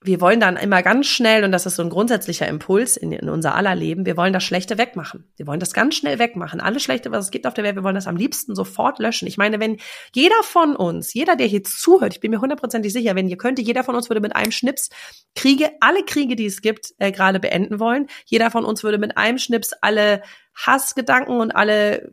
wir 0.00 0.20
wollen 0.20 0.38
dann 0.38 0.56
immer 0.56 0.82
ganz 0.84 1.08
schnell, 1.08 1.42
und 1.42 1.50
das 1.50 1.66
ist 1.66 1.74
so 1.74 1.82
ein 1.82 1.90
grundsätzlicher 1.90 2.46
Impuls 2.46 2.96
in, 2.96 3.10
in, 3.10 3.28
unser 3.28 3.56
aller 3.56 3.74
Leben, 3.74 4.06
wir 4.06 4.16
wollen 4.16 4.32
das 4.32 4.44
Schlechte 4.44 4.78
wegmachen. 4.78 5.24
Wir 5.36 5.48
wollen 5.48 5.58
das 5.58 5.72
ganz 5.72 5.96
schnell 5.96 6.20
wegmachen. 6.20 6.60
Alles 6.60 6.84
Schlechte, 6.84 7.10
was 7.10 7.24
es 7.24 7.30
gibt 7.32 7.48
auf 7.48 7.54
der 7.54 7.64
Welt, 7.64 7.74
wir 7.74 7.82
wollen 7.82 7.96
das 7.96 8.06
am 8.06 8.16
liebsten 8.16 8.54
sofort 8.54 9.00
löschen. 9.00 9.26
Ich 9.26 9.38
meine, 9.38 9.58
wenn 9.58 9.78
jeder 10.14 10.40
von 10.44 10.76
uns, 10.76 11.14
jeder, 11.14 11.34
der 11.34 11.48
hier 11.48 11.64
zuhört, 11.64 12.14
ich 12.14 12.20
bin 12.20 12.30
mir 12.30 12.40
hundertprozentig 12.40 12.92
sicher, 12.92 13.16
wenn 13.16 13.28
ihr 13.28 13.38
könnte, 13.38 13.60
jeder 13.60 13.82
von 13.82 13.96
uns 13.96 14.08
würde 14.08 14.20
mit 14.20 14.36
einem 14.36 14.52
Schnips 14.52 14.88
Kriege, 15.34 15.72
alle 15.80 16.04
Kriege, 16.04 16.36
die 16.36 16.46
es 16.46 16.62
gibt, 16.62 16.94
äh, 16.98 17.10
gerade 17.10 17.40
beenden 17.40 17.80
wollen. 17.80 18.06
Jeder 18.24 18.52
von 18.52 18.64
uns 18.64 18.84
würde 18.84 18.98
mit 18.98 19.16
einem 19.16 19.38
Schnips 19.38 19.72
alle 19.80 20.22
Hassgedanken 20.54 21.40
und 21.40 21.50
alle 21.50 22.12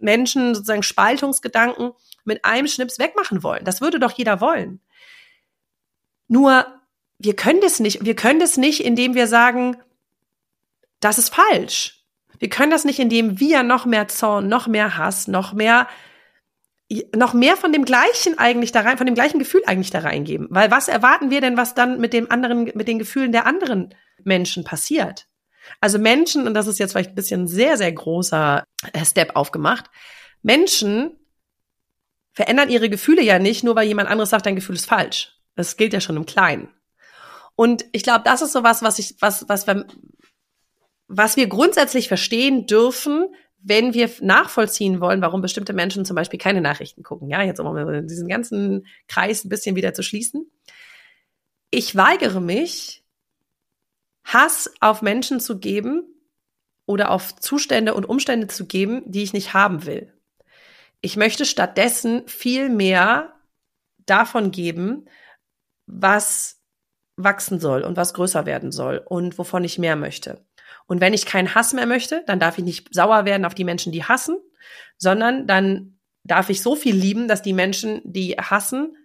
Menschen, 0.00 0.54
sozusagen 0.54 0.82
Spaltungsgedanken 0.82 1.92
mit 2.24 2.44
einem 2.44 2.66
Schnips 2.66 2.98
wegmachen 2.98 3.44
wollen. 3.44 3.64
Das 3.64 3.80
würde 3.80 4.00
doch 4.00 4.12
jeder 4.12 4.40
wollen. 4.40 4.80
Nur 6.30 6.64
wir 7.18 7.34
können 7.34 7.60
das 7.60 7.80
nicht. 7.80 8.04
Wir 8.04 8.14
können 8.14 8.38
das 8.38 8.56
nicht, 8.56 8.84
indem 8.84 9.14
wir 9.14 9.26
sagen, 9.26 9.76
das 11.00 11.18
ist 11.18 11.34
falsch. 11.34 12.04
Wir 12.38 12.48
können 12.48 12.70
das 12.70 12.84
nicht, 12.84 13.00
indem 13.00 13.40
wir 13.40 13.64
noch 13.64 13.84
mehr 13.84 14.06
Zorn, 14.06 14.48
noch 14.48 14.68
mehr 14.68 14.96
Hass, 14.96 15.26
noch 15.26 15.52
mehr, 15.52 15.88
noch 17.14 17.34
mehr 17.34 17.56
von 17.56 17.72
dem 17.72 17.84
gleichen 17.84 18.38
eigentlich 18.38 18.70
da 18.70 18.82
rein, 18.82 18.96
von 18.96 19.06
dem 19.06 19.16
gleichen 19.16 19.40
Gefühl 19.40 19.62
eigentlich 19.66 19.90
da 19.90 19.98
reingeben. 19.98 20.46
Weil 20.50 20.70
was 20.70 20.86
erwarten 20.86 21.30
wir 21.30 21.40
denn, 21.40 21.56
was 21.56 21.74
dann 21.74 22.00
mit 22.00 22.12
dem 22.12 22.30
anderen, 22.30 22.70
mit 22.74 22.86
den 22.86 23.00
Gefühlen 23.00 23.32
der 23.32 23.44
anderen 23.44 23.92
Menschen 24.22 24.62
passiert? 24.62 25.26
Also 25.80 25.98
Menschen, 25.98 26.46
und 26.46 26.54
das 26.54 26.68
ist 26.68 26.78
jetzt 26.78 26.92
vielleicht 26.92 27.10
ein 27.10 27.16
bisschen 27.16 27.48
sehr, 27.48 27.76
sehr 27.76 27.92
großer 27.92 28.62
äh, 28.92 29.04
Step 29.04 29.34
aufgemacht, 29.34 29.86
Menschen 30.42 31.18
verändern 32.32 32.70
ihre 32.70 32.88
Gefühle 32.88 33.22
ja 33.22 33.40
nicht, 33.40 33.64
nur 33.64 33.74
weil 33.74 33.88
jemand 33.88 34.08
anderes 34.08 34.30
sagt, 34.30 34.46
dein 34.46 34.54
Gefühl 34.54 34.76
ist 34.76 34.86
falsch. 34.86 35.39
Das 35.56 35.76
gilt 35.76 35.92
ja 35.92 36.00
schon 36.00 36.16
im 36.16 36.26
Kleinen. 36.26 36.68
Und 37.56 37.84
ich 37.92 38.02
glaube, 38.02 38.22
das 38.24 38.42
ist 38.42 38.52
so 38.52 38.62
was, 38.62 38.82
was 38.82 38.98
ich, 38.98 39.16
was, 39.20 39.48
was 39.48 39.66
wir, 39.66 39.86
was 41.08 41.36
wir 41.36 41.46
grundsätzlich 41.46 42.08
verstehen 42.08 42.66
dürfen, 42.66 43.34
wenn 43.62 43.92
wir 43.92 44.10
nachvollziehen 44.20 45.00
wollen, 45.00 45.20
warum 45.20 45.42
bestimmte 45.42 45.72
Menschen 45.72 46.04
zum 46.04 46.16
Beispiel 46.16 46.38
keine 46.38 46.60
Nachrichten 46.60 47.02
gucken. 47.02 47.28
Ja, 47.28 47.42
jetzt 47.42 47.60
um 47.60 48.06
diesen 48.06 48.28
ganzen 48.28 48.86
Kreis 49.08 49.44
ein 49.44 49.50
bisschen 49.50 49.76
wieder 49.76 49.92
zu 49.92 50.02
schließen. 50.02 50.50
Ich 51.70 51.94
weigere 51.94 52.40
mich, 52.40 53.04
Hass 54.24 54.72
auf 54.80 55.02
Menschen 55.02 55.40
zu 55.40 55.58
geben 55.58 56.04
oder 56.86 57.10
auf 57.10 57.36
Zustände 57.36 57.94
und 57.94 58.06
Umstände 58.08 58.46
zu 58.46 58.66
geben, 58.66 59.02
die 59.06 59.22
ich 59.22 59.32
nicht 59.32 59.54
haben 59.54 59.84
will. 59.86 60.12
Ich 61.00 61.16
möchte 61.16 61.44
stattdessen 61.44 62.26
viel 62.26 62.68
mehr 62.68 63.34
davon 64.06 64.50
geben, 64.50 65.06
was 65.92 66.60
wachsen 67.16 67.60
soll 67.60 67.82
und 67.82 67.96
was 67.96 68.14
größer 68.14 68.46
werden 68.46 68.72
soll 68.72 69.02
und 69.04 69.38
wovon 69.38 69.64
ich 69.64 69.78
mehr 69.78 69.96
möchte. 69.96 70.44
Und 70.86 71.00
wenn 71.00 71.14
ich 71.14 71.26
keinen 71.26 71.54
Hass 71.54 71.72
mehr 71.72 71.86
möchte, 71.86 72.22
dann 72.26 72.40
darf 72.40 72.58
ich 72.58 72.64
nicht 72.64 72.94
sauer 72.94 73.24
werden 73.24 73.44
auf 73.44 73.54
die 73.54 73.64
Menschen, 73.64 73.92
die 73.92 74.04
hassen, 74.04 74.38
sondern 74.96 75.46
dann 75.46 75.98
darf 76.24 76.50
ich 76.50 76.62
so 76.62 76.76
viel 76.76 76.94
lieben, 76.94 77.28
dass 77.28 77.42
die 77.42 77.52
Menschen, 77.52 78.00
die 78.04 78.32
hassen, 78.32 78.96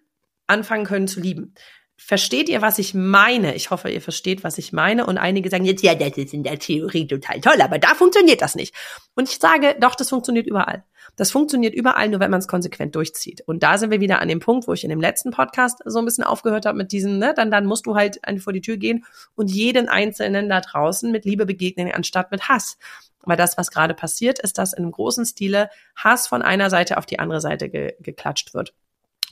anfangen 0.47 0.85
können 0.85 1.07
zu 1.07 1.19
lieben. 1.19 1.53
Versteht 1.97 2.49
ihr, 2.49 2.61
was 2.61 2.77
ich 2.77 2.93
meine? 2.93 3.55
Ich 3.55 3.71
hoffe, 3.71 3.89
ihr 3.89 4.01
versteht, 4.01 4.43
was 4.43 4.57
ich 4.57 4.73
meine. 4.73 5.05
Und 5.05 5.17
einige 5.17 5.49
sagen 5.49 5.63
jetzt, 5.63 5.81
ja, 5.81 5.95
das 5.95 6.17
ist 6.17 6.33
in 6.33 6.43
der 6.43 6.59
Theorie 6.59 7.07
total 7.07 7.39
toll, 7.39 7.61
aber 7.61 7.79
da 7.79 7.95
funktioniert 7.95 8.41
das 8.41 8.55
nicht. 8.55 8.75
Und 9.15 9.29
ich 9.29 9.37
sage, 9.37 9.75
doch, 9.79 9.95
das 9.95 10.09
funktioniert 10.09 10.45
überall. 10.45 10.83
Das 11.15 11.31
funktioniert 11.31 11.74
überall, 11.74 12.10
nur 12.10 12.19
wenn 12.19 12.31
man 12.31 12.39
es 12.39 12.48
konsequent 12.48 12.95
durchzieht. 12.95 13.41
Und 13.41 13.63
da 13.63 13.77
sind 13.77 13.91
wir 13.91 14.01
wieder 14.01 14.22
an 14.22 14.27
dem 14.27 14.39
Punkt, 14.39 14.67
wo 14.67 14.74
ich 14.74 14.84
in 14.84 14.89
dem 14.89 15.01
letzten 15.01 15.31
Podcast 15.31 15.81
so 15.86 16.00
ein 16.00 16.05
bisschen 16.05 16.24
aufgehört 16.24 16.65
habe 16.65 16.77
mit 16.77 16.91
diesen, 16.91 17.19
ne, 17.19 17.34
dann, 17.36 17.51
dann 17.51 17.65
musst 17.65 17.86
du 17.86 17.95
halt 17.95 18.19
vor 18.39 18.53
die 18.53 18.62
Tür 18.62 18.77
gehen 18.77 19.05
und 19.36 19.50
jeden 19.50 19.88
Einzelnen 19.88 20.50
da 20.50 20.62
draußen 20.62 21.12
mit 21.12 21.25
Liebe 21.25 21.45
begegnen, 21.45 21.91
anstatt 21.91 22.31
mit 22.31 22.50
Hass. 22.50 22.77
Weil 23.24 23.38
das, 23.38 23.57
was 23.57 23.72
gerade 23.72 23.93
passiert, 23.93 24.39
ist, 24.39 24.57
dass 24.57 24.74
in 24.74 24.84
einem 24.84 24.91
großen 24.91 25.25
Stile 25.25 25.69
Hass 25.95 26.27
von 26.27 26.41
einer 26.41 26.69
Seite 26.69 26.98
auf 26.98 27.05
die 27.05 27.19
andere 27.19 27.41
Seite 27.41 27.69
ge 27.69 27.95
geklatscht 28.00 28.53
wird. 28.53 28.74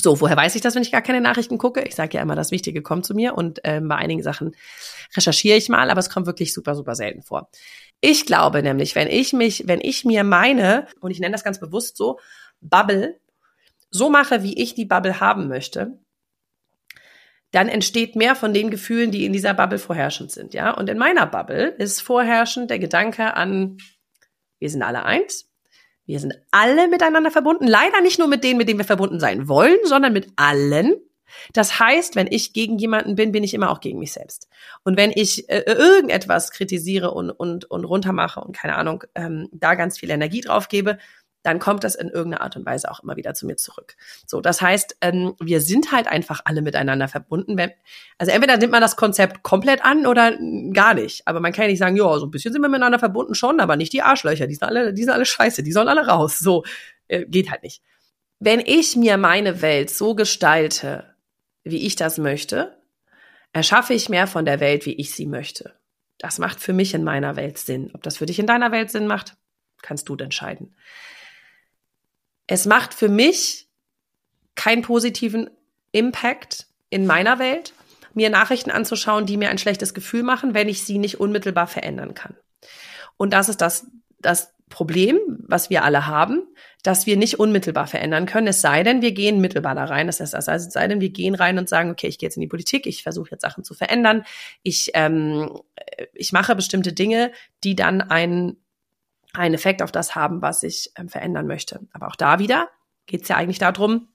So, 0.02 0.20
woher 0.20 0.36
weiß 0.36 0.56
ich 0.56 0.62
das, 0.62 0.76
wenn 0.76 0.82
ich 0.82 0.92
gar 0.92 1.02
keine 1.02 1.22
Nachrichten 1.22 1.58
gucke? 1.58 1.82
Ich 1.82 1.96
sage 1.96 2.18
ja 2.18 2.22
immer, 2.22 2.36
das 2.36 2.52
Wichtige 2.52 2.82
kommt 2.82 3.06
zu 3.06 3.14
mir 3.14 3.36
und 3.36 3.60
ähm, 3.64 3.88
bei 3.88 3.96
einigen 3.96 4.24
Sachen 4.24 4.56
recherchiere 5.16 5.58
ich 5.58 5.70
mal, 5.70 5.90
aber 5.90 6.00
es 6.00 6.10
kommt 6.10 6.26
wirklich 6.26 6.54
super, 6.54 6.76
super 6.76 6.96
selten 6.96 7.22
vor. 7.22 7.50
Ich 8.02 8.26
glaube 8.26 8.64
nämlich, 8.64 8.96
wenn 8.96 9.08
ich 9.08 9.34
mich, 9.34 9.64
wenn 9.68 9.80
ich 9.82 10.04
mir 10.04 10.24
meine, 10.24 10.88
und 11.00 11.12
ich 11.12 11.20
nenne 11.20 11.32
das 11.34 11.44
ganz 11.44 11.60
bewusst 11.60 11.96
so, 11.96 12.20
Bubble, 12.60 13.20
so 13.92 14.10
mache, 14.10 14.44
wie 14.44 14.62
ich 14.62 14.74
die 14.74 14.86
Bubble 14.86 15.20
haben 15.20 15.48
möchte, 15.48 16.00
dann 17.52 17.70
entsteht 17.70 18.16
mehr 18.16 18.36
von 18.36 18.54
den 18.54 18.72
Gefühlen, 18.72 19.12
die 19.12 19.26
in 19.26 19.32
dieser 19.32 19.54
Bubble 19.54 19.78
vorherrschend 19.78 20.32
sind, 20.32 20.56
ja. 20.56 20.72
Und 20.72 20.90
in 20.90 20.98
meiner 20.98 21.28
Bubble 21.28 21.68
ist 21.78 22.02
vorherrschend 22.02 22.72
der 22.72 22.80
Gedanke 22.80 23.36
an, 23.36 23.78
wir 24.58 24.70
sind 24.70 24.82
alle 24.82 25.06
eins, 25.06 25.53
wir 26.06 26.20
sind 26.20 26.34
alle 26.52 26.88
miteinander 26.88 27.32
verbunden. 27.32 27.68
Leider 27.68 28.02
nicht 28.02 28.20
nur 28.20 28.28
mit 28.28 28.44
denen, 28.44 28.58
mit 28.58 28.68
denen 28.68 28.80
wir 28.80 28.86
verbunden 28.86 29.20
sein 29.20 29.48
wollen, 29.48 29.78
sondern 29.84 30.14
mit 30.14 30.28
allen. 30.36 30.96
Das 31.54 31.80
heißt, 31.80 32.16
wenn 32.16 32.28
ich 32.28 32.54
gegen 32.54 32.78
jemanden 32.78 33.16
bin, 33.16 33.32
bin 33.32 33.44
ich 33.44 33.54
immer 33.54 33.72
auch 33.72 33.80
gegen 33.80 34.00
mich 34.00 34.14
selbst. 34.14 34.48
Und 34.84 34.98
wenn 34.98 35.12
ich 35.12 35.50
äh, 35.50 35.64
irgendetwas 35.66 36.52
kritisiere 36.52 37.12
und, 37.12 37.32
und, 37.32 37.66
und 37.70 37.86
runtermache 37.86 38.40
und 38.40 38.56
keine 38.56 38.76
Ahnung, 38.76 39.04
ähm, 39.16 39.50
da 39.52 39.76
ganz 39.76 39.98
viel 39.98 40.12
Energie 40.12 40.42
drauf 40.42 40.68
gebe, 40.68 41.00
dann 41.44 41.60
kommt 41.60 41.84
das 41.84 41.96
in 41.96 42.10
irgendeiner 42.10 42.42
Art 42.42 42.56
und 42.56 42.66
Weise 42.66 42.90
auch 42.90 43.04
immer 43.04 43.18
wieder 43.18 43.34
zu 43.34 43.46
mir 43.46 43.58
zurück. 43.58 43.96
So, 44.26 44.40
das 44.40 44.62
heißt, 44.62 44.98
ähm, 45.02 45.36
wir 45.42 45.60
sind 45.60 45.92
halt 45.92 46.08
einfach 46.08 46.42
alle 46.46 46.62
miteinander 46.62 47.10
verbunden. 47.10 47.58
Wenn, 47.58 47.72
also 48.18 48.32
entweder 48.32 48.58
nimmt 48.58 48.72
man 48.72 48.82
das 48.82 48.96
Konzept 48.96 49.44
komplett 49.44 49.84
an 49.84 50.08
oder 50.08 50.38
gar 50.72 50.94
nicht. 50.94 51.28
Aber 51.28 51.42
man 51.42 51.52
kann 51.52 51.64
ja 51.64 51.70
nicht 51.70 51.80
sagen, 51.80 51.98
ja, 51.98 52.18
so 52.18 52.26
ein 52.26 52.32
bisschen 52.32 52.54
sind 52.54 52.62
wir 52.62 52.70
miteinander 52.70 52.98
verbunden 52.98 53.36
schon, 53.36 53.60
aber 53.60 53.76
nicht 53.76 53.92
die 53.92 54.02
Arschlöcher. 54.02 54.48
Die 54.48 54.56
sind 54.56 54.64
alle, 54.64 54.94
die 54.94 55.04
sind 55.04 55.14
alle 55.14 55.26
scheiße, 55.26 55.64
die 55.64 55.74
sollen 55.74 55.90
alle 55.90 56.08
raus. 56.08 56.40
So, 56.40 56.64
äh, 57.10 57.26
geht 57.26 57.52
halt 57.52 57.64
nicht. 57.64 57.84
Wenn 58.40 58.62
ich 58.62 58.96
mir 58.96 59.18
meine 59.18 59.62
Welt 59.62 59.90
so 59.90 60.16
gestalte, 60.16 61.14
wie 61.64 61.86
ich 61.86 61.98
das 61.98 62.18
möchte, 62.18 62.78
erschaffe 63.52 63.94
ich 63.94 64.10
mehr 64.10 64.28
von 64.28 64.46
der 64.46 64.62
Welt, 64.62 64.86
wie 64.86 64.94
ich 64.94 65.14
sie 65.14 65.26
möchte. 65.26 65.74
Das 66.20 66.40
macht 66.40 66.62
für 66.62 66.74
mich 66.74 66.94
in 66.94 67.04
meiner 67.04 67.36
Welt 67.36 67.58
Sinn. 67.58 67.92
Ob 67.94 68.02
das 68.02 68.18
für 68.18 68.26
dich 68.26 68.40
in 68.40 68.48
deiner 68.48 68.72
Welt 68.72 68.92
Sinn 68.92 69.08
macht, 69.08 69.36
kannst 69.82 70.08
du 70.08 70.16
entscheiden 70.16 70.74
es 72.48 72.66
macht 72.66 72.94
für 72.94 73.10
mich 73.10 73.70
keinen 74.56 74.82
positiven 74.82 75.50
Impact 75.92 76.68
in 76.90 77.06
meiner 77.06 77.40
Welt, 77.40 77.74
mir 78.14 78.30
Nachrichten 78.30 78.72
anzuschauen, 78.72 79.26
die 79.26 79.38
mir 79.38 79.50
ein 79.50 79.58
schlechtes 79.58 79.94
Gefühl 79.94 80.24
machen, 80.24 80.54
wenn 80.54 80.70
ich 80.70 80.84
sie 80.84 80.98
nicht 80.98 81.20
unmittelbar 81.20 81.68
verändern 81.68 82.14
kann. 82.14 82.36
Und 83.18 83.34
das 83.34 83.50
ist 83.50 83.62
das, 83.62 83.88
das 84.20 84.54
Problem, 84.70 85.20
was 85.48 85.70
wir 85.70 85.84
alle 85.84 86.08
haben, 86.08 86.42
dass 86.82 87.06
wir 87.06 87.16
nicht 87.16 87.40
unmittelbar 87.40 87.88
verändern 87.88 88.26
können, 88.26 88.48
es 88.48 88.62
sei 88.62 88.84
denn, 88.84 89.02
wir 89.02 89.12
gehen 89.12 89.40
mittelbar 89.40 89.76
da 89.76 89.86
rein. 89.86 90.08
Das 90.08 90.20
heißt, 90.20 90.34
also, 90.34 90.52
es 90.52 90.74
sei 90.74 90.88
denn, 90.88 91.00
wir 91.00 91.12
gehen 91.12 91.36
rein 91.36 91.58
und 91.58 91.70
sagen, 91.70 91.92
okay, 91.92 92.08
ich 92.08 92.18
gehe 92.18 92.28
jetzt 92.28 92.38
in 92.38 92.42
die 92.42 92.48
Politik, 92.48 92.88
ich 92.88 93.04
versuche 93.04 93.32
jetzt 93.32 93.42
Sachen 93.42 93.64
zu 93.64 93.74
verändern, 93.74 94.24
ich, 94.64 94.92
ähm, 94.96 95.60
ich 96.14 96.32
mache 96.34 96.56
bestimmte 96.56 96.92
Dinge, 96.92 97.32
die 97.64 97.76
dann 97.76 98.02
einen 98.02 98.63
einen 99.34 99.56
Effekt 99.56 99.82
auf 99.82 99.92
das 99.92 100.16
haben, 100.16 100.42
was 100.42 100.64
ich 100.64 100.92
ähm, 100.98 101.10
verändern 101.10 101.48
möchte. 101.48 101.82
Aber 101.92 102.08
auch 102.08 102.16
da 102.16 102.40
wieder 102.40 102.70
geht 103.06 103.24
es 103.24 103.28
ja 103.28 103.36
eigentlich 103.36 103.60
darum, 103.60 104.10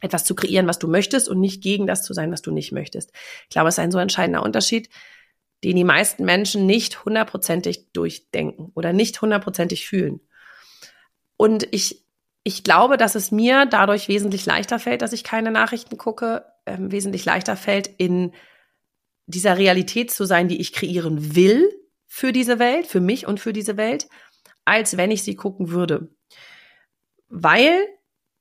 etwas 0.00 0.24
zu 0.24 0.34
kreieren, 0.34 0.66
was 0.66 0.78
du 0.78 0.88
möchtest 0.88 1.28
und 1.28 1.40
nicht 1.40 1.62
gegen 1.62 1.86
das 1.86 2.02
zu 2.02 2.12
sein, 2.12 2.30
was 2.30 2.42
du 2.42 2.50
nicht 2.50 2.72
möchtest. 2.72 3.12
Ich 3.44 3.50
glaube, 3.50 3.68
es 3.68 3.76
ist 3.76 3.78
ein 3.78 3.92
so 3.92 3.98
entscheidender 3.98 4.42
Unterschied, 4.42 4.90
den 5.64 5.76
die 5.76 5.84
meisten 5.84 6.24
Menschen 6.24 6.66
nicht 6.66 7.04
hundertprozentig 7.04 7.92
durchdenken 7.92 8.72
oder 8.74 8.92
nicht 8.92 9.20
hundertprozentig 9.22 9.86
fühlen. 9.86 10.20
Und 11.38 11.66
ich, 11.70 12.04
ich 12.42 12.62
glaube, 12.62 12.98
dass 12.98 13.14
es 13.14 13.30
mir 13.30 13.66
dadurch 13.66 14.08
wesentlich 14.08 14.44
leichter 14.44 14.78
fällt, 14.78 15.02
dass 15.02 15.12
ich 15.12 15.24
keine 15.24 15.50
Nachrichten 15.50 15.96
gucke, 15.96 16.44
äh, 16.66 16.76
wesentlich 16.78 17.24
leichter 17.24 17.56
fällt, 17.56 17.86
in 17.86 18.32
dieser 19.26 19.56
Realität 19.56 20.10
zu 20.10 20.24
sein, 20.24 20.48
die 20.48 20.60
ich 20.60 20.72
kreieren 20.72 21.34
will 21.34 21.68
für 22.06 22.32
diese 22.32 22.58
Welt, 22.58 22.86
für 22.86 23.00
mich 23.00 23.26
und 23.26 23.40
für 23.40 23.52
diese 23.52 23.76
Welt, 23.76 24.08
als 24.66 24.98
wenn 24.98 25.10
ich 25.10 25.22
sie 25.22 25.36
gucken 25.36 25.70
würde. 25.70 26.10
Weil, 27.28 27.86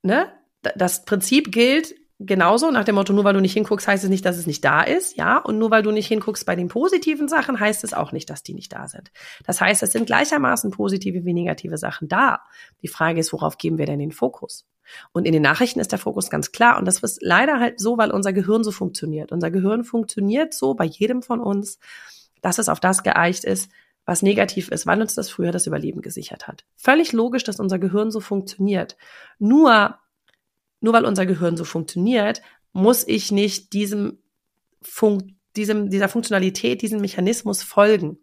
ne, 0.01 0.33
das 0.75 1.05
Prinzip 1.05 1.51
gilt 1.51 1.95
genauso 2.19 2.71
nach 2.71 2.85
dem 2.85 2.95
Motto, 2.95 3.11
nur 3.13 3.25
weil 3.25 3.33
du 3.33 3.41
nicht 3.41 3.53
hinguckst, 3.53 3.87
heißt 3.87 4.03
es 4.03 4.09
nicht, 4.09 4.25
dass 4.25 4.37
es 4.37 4.47
nicht 4.47 4.63
da 4.63 4.81
ist, 4.81 5.17
ja, 5.17 5.37
und 5.37 5.57
nur 5.57 5.69
weil 5.69 5.83
du 5.83 5.91
nicht 5.91 6.07
hinguckst 6.07 6.45
bei 6.45 6.55
den 6.55 6.69
positiven 6.69 7.27
Sachen, 7.27 7.59
heißt 7.59 7.83
es 7.83 7.93
auch 7.93 8.11
nicht, 8.13 8.29
dass 8.29 8.41
die 8.41 8.53
nicht 8.53 8.71
da 8.73 8.87
sind. 8.87 9.11
Das 9.45 9.59
heißt, 9.59 9.83
es 9.83 9.91
sind 9.91 10.05
gleichermaßen 10.05 10.71
positive 10.71 11.25
wie 11.25 11.33
negative 11.33 11.77
Sachen 11.77 12.07
da. 12.07 12.41
Die 12.81 12.87
Frage 12.87 13.19
ist, 13.19 13.33
worauf 13.33 13.57
geben 13.57 13.77
wir 13.77 13.85
denn 13.85 13.99
den 13.99 14.13
Fokus? 14.13 14.65
Und 15.11 15.25
in 15.25 15.33
den 15.33 15.41
Nachrichten 15.41 15.79
ist 15.79 15.91
der 15.91 15.99
Fokus 15.99 16.29
ganz 16.29 16.51
klar. 16.51 16.77
Und 16.77 16.85
das 16.85 16.99
ist 16.99 17.21
leider 17.21 17.59
halt 17.59 17.79
so, 17.79 17.97
weil 17.97 18.11
unser 18.11 18.33
Gehirn 18.33 18.63
so 18.63 18.71
funktioniert. 18.71 19.31
Unser 19.31 19.51
Gehirn 19.51 19.83
funktioniert 19.83 20.53
so 20.53 20.73
bei 20.73 20.85
jedem 20.85 21.21
von 21.21 21.41
uns, 21.41 21.79
dass 22.41 22.59
es 22.59 22.69
auf 22.69 22.79
das 22.79 23.03
geeicht 23.03 23.43
ist, 23.43 23.69
was 24.05 24.21
negativ 24.21 24.69
ist, 24.69 24.85
weil 24.85 25.01
uns 25.01 25.15
das 25.15 25.29
früher 25.29 25.51
das 25.51 25.67
Überleben 25.67 26.01
gesichert 26.01 26.47
hat. 26.47 26.63
Völlig 26.75 27.11
logisch, 27.11 27.43
dass 27.43 27.59
unser 27.59 27.79
Gehirn 27.79 28.11
so 28.11 28.19
funktioniert. 28.19 28.97
Nur, 29.39 29.97
nur 30.79 30.93
weil 30.93 31.05
unser 31.05 31.25
Gehirn 31.25 31.57
so 31.57 31.65
funktioniert, 31.65 32.41
muss 32.71 33.07
ich 33.07 33.31
nicht 33.31 33.73
diesem 33.73 34.19
Funk, 34.81 35.31
diesem, 35.55 35.89
dieser 35.89 36.09
Funktionalität, 36.09 36.81
diesem 36.81 37.01
Mechanismus 37.01 37.63
folgen. 37.63 38.19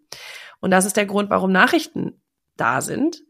Und 0.61 0.71
das 0.71 0.85
ist 0.85 0.97
der 0.97 1.07
Grund, 1.07 1.31
warum 1.31 1.51
Nachrichten 1.51 2.21
da 2.57 2.81
sind, 2.81 3.23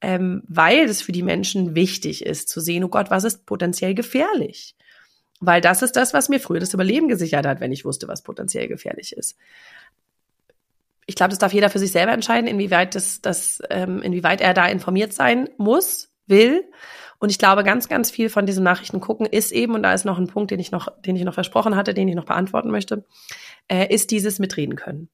ähm, 0.00 0.42
weil 0.48 0.86
es 0.86 1.02
für 1.02 1.12
die 1.12 1.22
Menschen 1.22 1.76
wichtig 1.76 2.24
ist 2.24 2.48
zu 2.48 2.60
sehen, 2.60 2.82
oh 2.82 2.88
Gott, 2.88 3.10
was 3.10 3.22
ist 3.22 3.46
potenziell 3.46 3.94
gefährlich? 3.94 4.74
Weil 5.38 5.60
das 5.60 5.82
ist 5.82 5.92
das, 5.92 6.12
was 6.12 6.28
mir 6.28 6.40
früher 6.40 6.58
das 6.58 6.74
Überleben 6.74 7.08
gesichert 7.08 7.46
hat, 7.46 7.60
wenn 7.60 7.72
ich 7.72 7.84
wusste, 7.84 8.08
was 8.08 8.22
potenziell 8.22 8.66
gefährlich 8.66 9.12
ist 9.16 9.36
ich 11.10 11.16
glaube, 11.16 11.30
das 11.30 11.40
darf 11.40 11.52
jeder 11.52 11.70
für 11.70 11.80
sich 11.80 11.90
selber 11.90 12.12
entscheiden, 12.12 12.46
inwieweit 12.46 12.94
das, 12.94 13.20
das, 13.20 13.60
ähm, 13.68 14.00
inwieweit 14.00 14.40
er 14.40 14.54
da 14.54 14.66
informiert 14.66 15.12
sein 15.12 15.48
muss, 15.58 16.12
will. 16.28 16.70
Und 17.18 17.30
ich 17.30 17.38
glaube, 17.38 17.64
ganz, 17.64 17.88
ganz 17.88 18.12
viel 18.12 18.30
von 18.30 18.46
diesem 18.46 18.62
Nachrichten 18.62 19.00
gucken 19.00 19.26
ist 19.26 19.50
eben, 19.50 19.74
und 19.74 19.82
da 19.82 19.92
ist 19.92 20.04
noch 20.04 20.18
ein 20.18 20.28
Punkt, 20.28 20.52
den 20.52 20.60
ich 20.60 20.70
noch, 20.70 20.86
den 21.00 21.16
ich 21.16 21.24
noch 21.24 21.34
versprochen 21.34 21.74
hatte, 21.74 21.94
den 21.94 22.06
ich 22.06 22.14
noch 22.14 22.26
beantworten 22.26 22.70
möchte, 22.70 23.04
äh, 23.66 23.92
ist 23.92 24.12
dieses 24.12 24.38
Mitreden 24.38 24.76
können. 24.76 25.08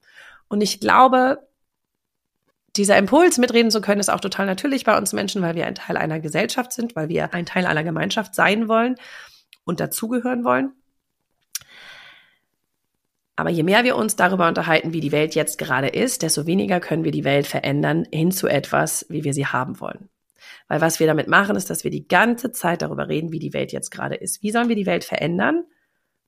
Und 0.49 0.61
ich 0.61 0.81
glaube, 0.81 1.49
dieser 2.77 2.99
Impuls, 2.99 3.39
mitreden 3.39 3.71
zu 3.71 3.81
können, 3.81 4.01
ist 4.01 4.11
auch 4.11 4.21
total 4.21 4.45
natürlich 4.45 4.85
bei 4.85 4.99
uns 4.99 5.15
Menschen, 5.15 5.41
weil 5.41 5.55
wir 5.55 5.65
ein 5.65 5.77
Teil 5.77 5.97
einer 5.97 6.21
Gesellschaft 6.21 6.75
sind, 6.75 6.95
weil 6.95 7.09
wir 7.09 7.33
ein 7.33 7.47
Teil 7.47 7.65
einer 7.65 7.85
Gemeinschaft 7.85 8.35
sein 8.35 8.69
wollen 8.69 8.97
und 9.65 9.81
dazugehören 9.81 10.45
wollen. 10.45 10.73
Aber 13.37 13.51
je 13.51 13.63
mehr 13.63 13.85
wir 13.85 13.97
uns 13.97 14.17
darüber 14.17 14.49
unterhalten, 14.49 14.93
wie 14.95 15.01
die 15.01 15.13
Welt 15.13 15.35
jetzt 15.35 15.59
gerade 15.59 15.89
ist, 15.89 16.23
desto 16.23 16.47
weniger 16.47 16.81
können 16.81 17.05
wir 17.05 17.13
die 17.13 17.25
Welt 17.25 17.47
verändern 17.47 18.07
hin 18.11 18.33
zu 18.33 18.49
etwas, 18.49 19.05
wie 19.11 19.25
wir 19.25 19.35
sie 19.35 19.47
haben 19.47 19.79
wollen. 19.79 20.09
Weil 20.69 20.81
was 20.81 20.99
wir 21.01 21.07
damit 21.07 21.29
machen, 21.29 21.55
ist, 21.55 21.69
dass 21.69 21.85
wir 21.85 21.91
die 21.91 22.09
ganze 22.09 22.51
Zeit 22.51 22.83
darüber 22.83 23.09
reden, 23.09 23.33
wie 23.33 23.39
die 23.39 23.53
Welt 23.53 23.73
jetzt 23.73 23.91
gerade 23.91 24.15
ist. 24.15 24.43
Wie 24.43 24.51
sollen 24.51 24.69
wir 24.69 24.77
die 24.77 24.87
Welt 24.87 25.05
verändern, 25.05 25.65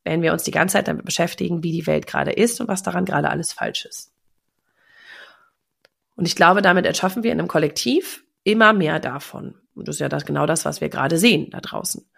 wenn 0.05 0.23
wir 0.23 0.33
uns 0.33 0.43
die 0.43 0.51
ganze 0.51 0.75
Zeit 0.75 0.89
damit 0.89 1.05
beschäftigen, 1.05 1.63
wie 1.63 1.73
die 1.73 1.87
Welt 1.87 2.07
gerade 2.07 2.33
ist 2.33 2.61
und 2.61 2.69
was 2.69 2.83
daran 2.83 3.05
gerade 3.05 3.31
alles 3.31 3.53
falsch 3.53 3.85
ist. 3.85 4.13
Und 6.17 6.27
ich 6.27 6.35
glaube, 6.35 6.63
damit 6.63 6.87
erschaffen 6.87 7.23
wir 7.23 7.31
in 7.31 7.39
einem 7.39 7.49
Kollektiv 7.49 8.25
immer 8.43 8.73
mehr 8.73 9.01
davon. 9.01 9.55
Und 9.75 9.87
das 9.87 9.97
ist 9.97 10.01
ja 10.01 10.09
das, 10.09 10.25
genau 10.25 10.47
das, 10.47 10.65
was 10.65 10.81
wir 10.81 10.89
gerade 10.89 11.19
sehen 11.19 11.51
da 11.51 11.61
draußen. 11.61 12.09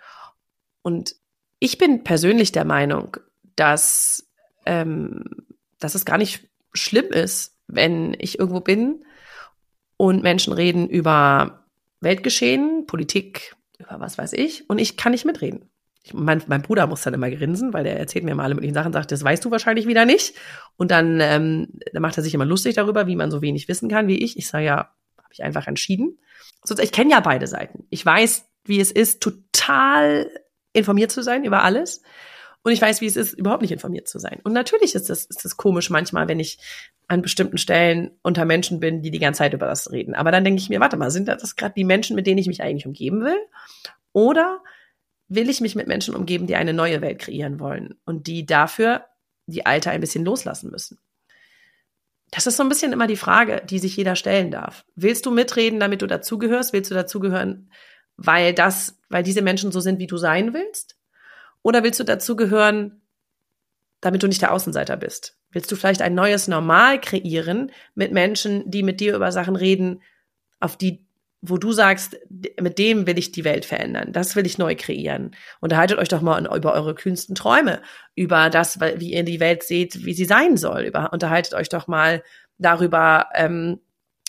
Und 0.83 1.17
ich 1.59 1.79
bin 1.79 2.05
persönlich 2.05 2.53
der 2.53 2.65
Meinung, 2.65 3.17
dass 3.57 4.30
ähm, 4.67 5.25
dass 5.79 5.95
es 5.95 6.05
gar 6.05 6.19
nicht 6.19 6.49
schlimm 6.73 7.07
ist, 7.07 7.57
wenn 7.67 8.15
ich 8.19 8.39
irgendwo 8.39 8.61
bin 8.61 9.05
und 9.97 10.23
Menschen 10.23 10.53
reden 10.53 10.89
über 10.89 11.65
Weltgeschehen, 12.01 12.87
Politik, 12.87 13.57
über 13.79 14.01
was 14.01 14.19
weiß 14.19 14.33
ich, 14.33 14.69
und 14.69 14.79
ich 14.79 14.97
kann 14.97 15.13
nicht 15.13 15.25
mitreden. 15.25 15.71
Ich, 16.03 16.15
mein, 16.15 16.43
mein 16.47 16.63
Bruder 16.63 16.87
muss 16.87 17.03
dann 17.03 17.15
immer 17.15 17.31
grinsen, 17.31 17.75
weil 17.75 17.85
der 17.85 17.99
erzählt 17.99 18.25
mir 18.25 18.35
mal 18.35 18.45
alle 18.45 18.55
möglichen 18.55 18.75
Sachen, 18.75 18.93
sagt, 18.93 19.13
das 19.13 19.23
weißt 19.23 19.45
du 19.45 19.51
wahrscheinlich 19.51 19.87
wieder 19.87 20.07
nicht. 20.07 20.35
Und 20.77 20.91
dann, 20.91 21.21
ähm, 21.21 21.69
dann 21.93 22.01
macht 22.01 22.17
er 22.17 22.23
sich 22.23 22.33
immer 22.33 22.47
lustig 22.47 22.75
darüber, 22.75 23.07
wie 23.07 23.17
man 23.17 23.31
so 23.31 23.43
wenig 23.43 23.69
wissen 23.69 23.91
kann 23.91 24.09
wie 24.09 24.19
ich. 24.19 24.39
Ich 24.39 24.49
sage 24.49 24.65
ja, 24.65 24.77
habe 25.19 25.33
ich 25.33 25.43
einfach 25.43 25.67
entschieden. 25.67 26.19
Sonst, 26.65 26.83
ich 26.83 26.93
kenne 26.93 27.11
ja 27.11 27.21
beide 27.21 27.47
Seiten. 27.47 27.87
Ich 27.91 28.05
weiß, 28.05 28.47
wie 28.65 28.81
es 28.81 28.91
ist, 28.91 29.21
total 29.23 30.31
informiert 30.73 31.13
zu 31.13 31.23
sein 31.23 31.45
über 31.45 31.63
alles. 31.63 32.03
Und 32.63 32.73
ich 32.73 32.83
weiß, 32.83 33.01
wie 33.01 33.07
es 33.07 33.17
ist, 33.17 33.33
überhaupt 33.33 33.63
nicht 33.63 33.73
informiert 33.73 34.07
zu 34.07 34.19
sein. 34.19 34.41
Und 34.45 34.53
natürlich 34.53 34.95
ist 34.95 35.09
das, 35.09 35.25
ist 35.25 35.45
das 35.45 35.57
komisch 35.57 35.89
manchmal, 35.89 36.29
wenn 36.29 36.41
ich 36.41 36.59
an 37.09 37.23
bestimmten 37.23 37.59
Stellen 37.59 38.11
unter 38.23 38.45
Menschen 38.45 38.81
bin, 38.81 39.03
die 39.03 39.11
die 39.11 39.19
ganze 39.19 39.39
Zeit 39.39 39.55
über 39.55 39.67
das 39.67 39.91
reden. 39.91 40.15
Aber 40.15 40.31
dann 40.31 40.45
denke 40.45 40.61
ich 40.61 40.69
mir, 40.69 40.79
warte 40.79 40.97
mal, 40.97 41.11
sind 41.11 41.29
das 41.29 41.57
gerade 41.57 41.75
die 41.75 41.85
Menschen, 41.85 42.17
mit 42.17 42.27
denen 42.27 42.39
ich 42.39 42.47
mich 42.47 42.63
eigentlich 42.63 42.87
umgeben 42.87 43.25
will? 43.25 43.39
Oder 44.13 44.63
will 45.29 45.49
ich 45.49 45.61
mich 45.61 45.75
mit 45.75 45.87
Menschen 45.87 46.15
umgeben, 46.15 46.47
die 46.47 46.57
eine 46.57 46.75
neue 46.75 47.01
Welt 47.01 47.19
kreieren 47.19 47.61
wollen 47.61 47.95
und 48.05 48.27
die 48.27 48.45
dafür 48.45 49.07
die 49.47 49.65
alte 49.65 49.91
ein 49.91 50.01
bisschen 50.01 50.25
loslassen 50.25 50.71
müssen? 50.71 50.99
Das 52.31 52.47
ist 52.47 52.57
so 52.57 52.63
ein 52.63 52.69
bisschen 52.69 52.93
immer 52.93 53.07
die 53.07 53.17
Frage, 53.17 53.63
die 53.69 53.79
sich 53.79 53.97
jeder 53.97 54.15
stellen 54.17 54.51
darf. 54.51 54.85
Willst 54.95 55.27
du 55.27 55.31
mitreden, 55.31 55.81
damit 55.81 56.03
du 56.03 56.07
dazugehörst? 56.07 56.73
Willst 56.73 56.91
du 56.91 56.95
dazugehören, 56.95 57.71
weil 58.17 58.55
das, 58.55 58.99
weil 59.09 59.25
diese 59.25 59.43
Menschen 59.43 59.73
so 59.73 59.81
sind, 59.81 59.99
wie 59.99 60.07
du 60.07 60.17
sein 60.17 60.53
willst? 60.55 61.00
Oder 61.63 61.83
willst 61.83 62.01
du 62.01 62.05
dazugehören, 62.05 63.03
damit 64.01 64.23
du 64.23 64.29
nicht 64.29 64.43
der 64.43 64.53
Außenseiter 64.53 64.97
bist? 64.97 65.37
Willst 65.51 65.71
du 65.71 65.77
vielleicht 65.77 66.03
ein 66.03 66.15
neues 66.15 66.49
Normal 66.49 67.01
kreieren 67.01 67.73
mit 67.95 68.13
Menschen, 68.13 68.71
die 68.71 68.83
mit 68.83 69.01
dir 69.01 69.17
über 69.17 69.33
Sachen 69.33 69.57
reden, 69.57 70.03
auf 70.61 70.77
die, 70.77 71.05
wo 71.43 71.57
du 71.57 71.73
sagst, 71.73 72.19
mit 72.61 72.79
dem 72.79 73.07
will 73.07 73.19
ich 73.19 73.33
die 73.33 73.45
Welt 73.45 73.65
verändern, 73.65 74.13
das 74.13 74.37
will 74.37 74.47
ich 74.47 74.59
neu 74.59 74.77
kreieren. 74.77 75.35
Unterhaltet 75.61 75.99
euch 75.99 76.09
doch 76.09 76.21
mal 76.21 76.47
über 76.55 76.73
eure 76.73 76.95
kühnsten 76.95 77.35
Träume, 77.35 77.83
über 78.15 78.49
das, 78.49 78.81
wie 78.81 79.13
ihr 79.13 79.25
die 79.25 79.41
Welt 79.41 79.63
seht, 79.63 80.05
wie 80.05 80.15
sie 80.15 80.27
sein 80.27 80.57
soll. 80.57 80.83
Über, 80.83 81.13
unterhaltet 81.13 81.55
euch 81.55 81.69
doch 81.69 81.89
mal 81.89 82.23
darüber, 82.59 83.29
ähm, 83.35 83.81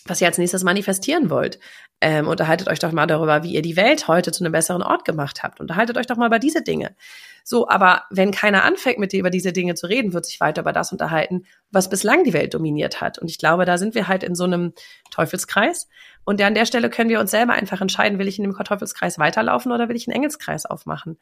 was 0.05 0.21
ihr 0.21 0.27
als 0.27 0.37
nächstes 0.37 0.63
manifestieren 0.63 1.29
wollt. 1.29 1.59
Ähm, 2.03 2.27
unterhaltet 2.27 2.67
euch 2.67 2.79
doch 2.79 2.91
mal 2.91 3.05
darüber, 3.05 3.43
wie 3.43 3.53
ihr 3.53 3.61
die 3.61 3.75
Welt 3.75 4.07
heute 4.07 4.31
zu 4.31 4.43
einem 4.43 4.51
besseren 4.51 4.81
Ort 4.81 5.05
gemacht 5.05 5.43
habt. 5.43 5.59
Unterhaltet 5.59 5.97
euch 5.97 6.07
doch 6.07 6.17
mal 6.17 6.25
über 6.25 6.39
diese 6.39 6.63
Dinge. 6.63 6.95
So, 7.43 7.69
aber 7.69 8.03
wenn 8.09 8.31
keiner 8.31 8.63
anfängt, 8.63 8.97
mit 8.97 9.11
dir 9.11 9.19
über 9.19 9.29
diese 9.29 9.53
Dinge 9.53 9.75
zu 9.75 9.87
reden, 9.87 10.13
wird 10.13 10.25
sich 10.25 10.39
weiter 10.39 10.61
über 10.61 10.73
das 10.73 10.91
unterhalten, 10.91 11.45
was 11.71 11.89
bislang 11.89 12.23
die 12.23 12.33
Welt 12.33 12.53
dominiert 12.53 13.01
hat. 13.01 13.19
Und 13.19 13.29
ich 13.29 13.37
glaube, 13.37 13.65
da 13.65 13.77
sind 13.77 13.93
wir 13.93 14.07
halt 14.07 14.23
in 14.23 14.35
so 14.35 14.43
einem 14.43 14.73
Teufelskreis. 15.11 15.87
Und 16.23 16.41
an 16.41 16.55
der 16.55 16.65
Stelle 16.65 16.89
können 16.89 17.09
wir 17.09 17.19
uns 17.19 17.31
selber 17.31 17.53
einfach 17.53 17.81
entscheiden, 17.81 18.19
will 18.19 18.27
ich 18.27 18.39
in 18.39 18.43
dem 18.43 18.55
Teufelskreis 18.55 19.19
weiterlaufen 19.19 19.71
oder 19.71 19.89
will 19.89 19.95
ich 19.95 20.07
einen 20.07 20.15
Engelskreis 20.15 20.65
aufmachen? 20.65 21.17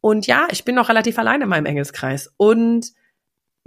Und 0.00 0.26
ja, 0.26 0.46
ich 0.50 0.64
bin 0.64 0.74
noch 0.74 0.88
relativ 0.88 1.18
allein 1.18 1.42
in 1.42 1.48
meinem 1.48 1.66
Engelskreis. 1.66 2.32
Und 2.36 2.92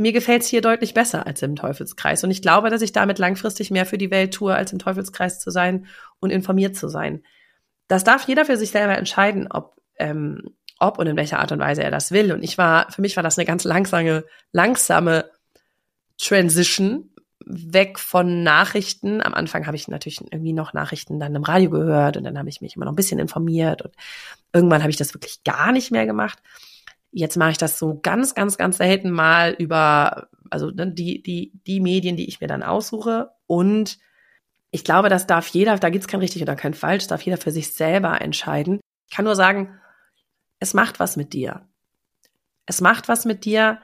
mir 0.01 0.13
gefällt 0.13 0.41
es 0.41 0.47
hier 0.47 0.61
deutlich 0.61 0.93
besser 0.93 1.25
als 1.25 1.41
im 1.41 1.55
Teufelskreis. 1.55 2.23
Und 2.23 2.31
ich 2.31 2.41
glaube, 2.41 2.69
dass 2.69 2.81
ich 2.81 2.91
damit 2.91 3.19
langfristig 3.19 3.71
mehr 3.71 3.85
für 3.85 3.97
die 3.97 4.11
Welt 4.11 4.33
tue, 4.33 4.53
als 4.53 4.73
im 4.73 4.79
Teufelskreis 4.79 5.39
zu 5.39 5.51
sein 5.51 5.85
und 6.19 6.31
informiert 6.31 6.75
zu 6.75 6.87
sein. 6.87 7.23
Das 7.87 8.03
darf 8.03 8.27
jeder 8.27 8.45
für 8.45 8.57
sich 8.57 8.71
selber 8.71 8.97
entscheiden, 8.97 9.47
ob, 9.49 9.81
ähm, 9.97 10.55
ob 10.79 10.97
und 10.97 11.07
in 11.07 11.17
welcher 11.17 11.39
Art 11.39 11.51
und 11.51 11.59
Weise 11.59 11.83
er 11.83 11.91
das 11.91 12.11
will. 12.11 12.31
Und 12.31 12.43
ich 12.43 12.57
war, 12.57 12.91
für 12.91 13.01
mich 13.01 13.15
war 13.15 13.23
das 13.23 13.37
eine 13.37 13.45
ganz 13.45 13.63
langsame, 13.63 14.25
langsame 14.51 15.29
Transition 16.17 17.09
weg 17.45 17.99
von 17.99 18.43
Nachrichten. 18.43 19.21
Am 19.21 19.33
Anfang 19.33 19.67
habe 19.67 19.75
ich 19.75 19.87
natürlich 19.87 20.21
irgendwie 20.21 20.53
noch 20.53 20.73
Nachrichten 20.73 21.19
dann 21.19 21.35
im 21.35 21.43
Radio 21.43 21.69
gehört 21.69 22.17
und 22.17 22.23
dann 22.23 22.37
habe 22.37 22.49
ich 22.49 22.61
mich 22.61 22.75
immer 22.75 22.85
noch 22.85 22.93
ein 22.93 22.97
bisschen 22.97 23.19
informiert 23.19 23.81
und 23.81 23.93
irgendwann 24.53 24.81
habe 24.81 24.91
ich 24.91 24.97
das 24.97 25.13
wirklich 25.13 25.43
gar 25.43 25.71
nicht 25.71 25.91
mehr 25.91 26.05
gemacht. 26.05 26.39
Jetzt 27.11 27.37
mache 27.37 27.51
ich 27.51 27.57
das 27.57 27.77
so 27.77 27.99
ganz, 28.01 28.35
ganz, 28.35 28.57
ganz 28.57 28.77
selten 28.77 29.11
mal 29.11 29.53
über, 29.57 30.29
also 30.49 30.69
ne, 30.69 30.91
die, 30.91 31.21
die, 31.21 31.51
die 31.67 31.79
Medien, 31.79 32.15
die 32.15 32.27
ich 32.27 32.39
mir 32.39 32.47
dann 32.47 32.63
aussuche. 32.63 33.31
Und 33.47 33.99
ich 34.71 34.83
glaube, 34.83 35.09
das 35.09 35.27
darf 35.27 35.47
jeder, 35.47 35.77
da 35.77 35.89
gibt's 35.89 36.07
kein 36.07 36.21
richtig 36.21 36.41
oder 36.41 36.55
kein 36.55 36.73
falsch, 36.73 37.07
darf 37.07 37.21
jeder 37.21 37.37
für 37.37 37.51
sich 37.51 37.73
selber 37.73 38.21
entscheiden. 38.21 38.79
Ich 39.09 39.15
kann 39.15 39.25
nur 39.25 39.35
sagen, 39.35 39.77
es 40.59 40.73
macht 40.73 40.99
was 40.99 41.17
mit 41.17 41.33
dir. 41.33 41.67
Es 42.65 42.79
macht 42.79 43.09
was 43.09 43.25
mit 43.25 43.43
dir, 43.43 43.79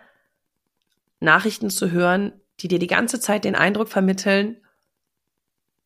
Nachrichten 1.20 1.70
zu 1.70 1.92
hören, 1.92 2.34
die 2.60 2.68
dir 2.68 2.80
die 2.80 2.88
ganze 2.88 3.20
Zeit 3.20 3.44
den 3.44 3.56
Eindruck 3.56 3.90
vermitteln, 3.90 4.58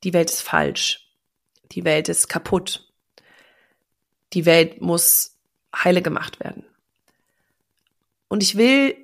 die 0.03 0.13
Welt 0.13 0.29
ist 0.29 0.41
falsch. 0.41 1.09
Die 1.71 1.85
Welt 1.85 2.09
ist 2.09 2.27
kaputt. 2.27 2.91
Die 4.33 4.45
Welt 4.45 4.81
muss 4.81 5.37
heile 5.75 6.01
gemacht 6.01 6.39
werden. 6.39 6.65
Und 8.31 8.41
ich 8.43 8.55
will 8.55 8.95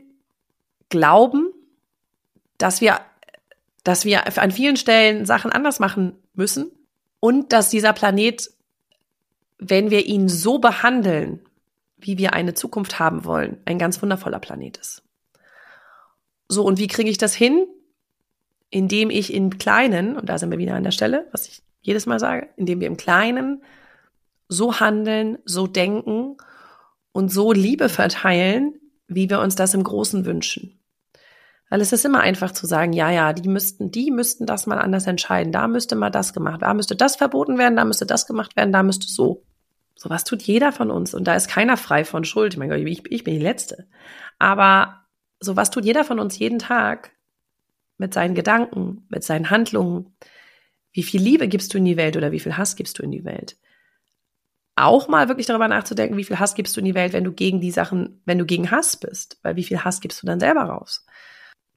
glauben, 0.88 1.52
dass 2.58 2.80
wir, 2.80 3.02
dass 3.84 4.06
wir 4.06 4.26
an 4.42 4.52
vielen 4.52 4.78
Stellen 4.78 5.26
Sachen 5.26 5.52
anders 5.52 5.82
machen 5.82 6.18
müssen 6.34 6.72
und 7.20 7.52
dass 7.52 7.70
dieser 7.70 7.92
Planet, 7.92 8.50
wenn 9.58 9.92
wir 9.92 10.06
ihn 10.06 10.30
so 10.30 10.60
behandeln, 10.60 11.42
wie 11.98 12.18
wir 12.18 12.32
eine 12.32 12.54
Zukunft 12.54 13.00
haben 13.00 13.26
wollen, 13.26 13.58
ein 13.66 13.78
ganz 13.78 14.02
wundervoller 14.02 14.40
Planet 14.40 14.78
ist. 14.78 15.04
So, 16.48 16.64
und 16.64 16.80
wie 16.80 16.88
kriege 16.88 17.10
ich 17.10 17.18
das 17.18 17.36
hin? 17.36 17.68
Indem 18.70 19.10
ich 19.10 19.34
im 19.34 19.58
Kleinen, 19.58 20.16
und 20.16 20.30
da 20.30 20.38
sind 20.38 20.52
wir 20.52 20.58
wieder 20.58 20.76
an 20.76 20.86
der 20.86 20.92
Stelle, 20.92 21.28
was 21.34 21.50
ich 21.50 21.62
jedes 21.82 22.06
Mal 22.06 22.22
sage, 22.22 22.48
indem 22.56 22.80
wir 22.80 22.88
im 22.88 22.96
Kleinen 22.96 23.62
so 24.48 24.80
handeln, 24.80 25.38
so 25.44 25.68
denken 25.68 26.38
und 27.12 27.28
so 27.28 27.52
Liebe 27.52 27.90
verteilen, 27.90 28.80
wie 29.08 29.30
wir 29.30 29.40
uns 29.40 29.56
das 29.56 29.74
im 29.74 29.84
Großen 29.84 30.26
wünschen. 30.26 30.80
Weil 31.70 31.82
es 31.82 31.92
ist 31.92 32.06
immer 32.06 32.22
einfach 32.22 32.52
zu 32.52 32.66
sagen, 32.66 32.94
ja, 32.94 33.12
ja, 33.12 33.34
die 33.34 33.50
müssten, 33.50 33.92
die 33.92 34.10
müssten 34.10 34.46
das 34.46 34.68
mal 34.68 34.78
anders 34.78 35.06
entscheiden. 35.06 35.52
Da 35.52 35.68
müsste 35.68 35.96
mal 35.96 36.10
das 36.10 36.34
gemacht, 36.34 36.62
da 36.62 36.74
müsste 36.74 36.96
das 36.96 37.18
verboten 37.18 37.58
werden, 37.58 37.76
da 37.76 37.84
müsste 37.84 38.06
das 38.06 38.26
gemacht 38.26 38.56
werden, 38.56 38.72
da 38.72 38.84
müsste 38.84 39.08
so. 39.08 39.44
So 39.96 40.10
was 40.10 40.24
tut 40.24 40.44
jeder 40.44 40.72
von 40.72 40.92
uns 40.92 41.16
und 41.16 41.26
da 41.26 41.36
ist 41.36 41.50
keiner 41.50 41.76
frei 41.76 42.06
von 42.06 42.24
Schuld. 42.24 42.54
Ich 42.54 42.60
meine, 42.60 42.78
ich, 42.78 43.12
ich 43.12 43.24
bin 43.24 43.34
die 43.34 43.42
Letzte. 43.42 43.88
Aber 44.38 45.02
so 45.40 45.56
was 45.56 45.72
tut 45.72 45.86
jeder 45.86 46.04
von 46.04 46.20
uns 46.20 46.38
jeden 46.38 46.60
Tag 46.60 47.12
mit 47.98 48.14
seinen 48.14 48.36
Gedanken, 48.36 49.06
mit 49.10 49.24
seinen 49.24 49.50
Handlungen. 49.50 50.16
Wie 50.92 51.04
viel 51.04 51.22
Liebe 51.22 51.48
gibst 51.48 51.74
du 51.74 51.80
in 51.80 51.86
die 51.86 51.98
Welt 51.98 52.16
oder 52.16 52.32
wie 52.32 52.40
viel 52.40 52.58
Hass 52.58 52.76
gibst 52.76 53.00
du 53.00 53.04
in 53.04 53.12
die 53.12 53.26
Welt? 53.26 53.58
Auch 54.78 55.08
mal 55.08 55.28
wirklich 55.28 55.48
darüber 55.48 55.68
nachzudenken, 55.68 56.18
wie 56.18 56.24
viel 56.24 56.40
Hass 56.40 56.56
gibst 56.56 56.76
du 56.76 56.82
in 56.82 56.86
die 56.86 56.96
Welt, 56.96 57.14
wenn 57.14 57.24
du 57.24 57.32
gegen 57.32 57.60
die 57.62 57.72
Sachen, 57.72 58.22
wenn 58.26 58.38
du 58.38 58.46
gegen 58.46 58.72
Hass 58.72 58.98
bist, 58.98 59.40
weil 59.44 59.56
wie 59.56 59.64
viel 59.64 59.84
Hass 59.84 60.02
gibst 60.02 60.22
du 60.22 60.28
dann 60.28 60.40
selber 60.40 60.64
raus? 60.64 61.06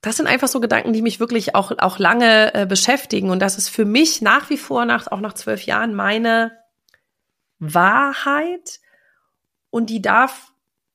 Das 0.02 0.16
sind 0.16 0.26
einfach 0.26 0.48
so 0.48 0.60
Gedanken, 0.60 0.92
die 0.92 1.02
mich 1.02 1.20
wirklich 1.20 1.54
auch, 1.54 1.72
auch 1.78 1.98
lange 1.98 2.54
äh, 2.54 2.66
beschäftigen. 2.66 3.30
Und 3.30 3.40
das 3.40 3.58
ist 3.58 3.68
für 3.68 3.84
mich 3.84 4.22
nach 4.22 4.48
wie 4.48 4.56
vor, 4.56 4.86
nach, 4.86 5.06
auch 5.08 5.20
nach 5.20 5.34
zwölf 5.34 5.66
Jahren, 5.66 5.94
meine 5.94 6.52
Wahrheit. 7.58 8.80
Und 9.68 9.90
die 9.90 10.00
darf 10.00 10.52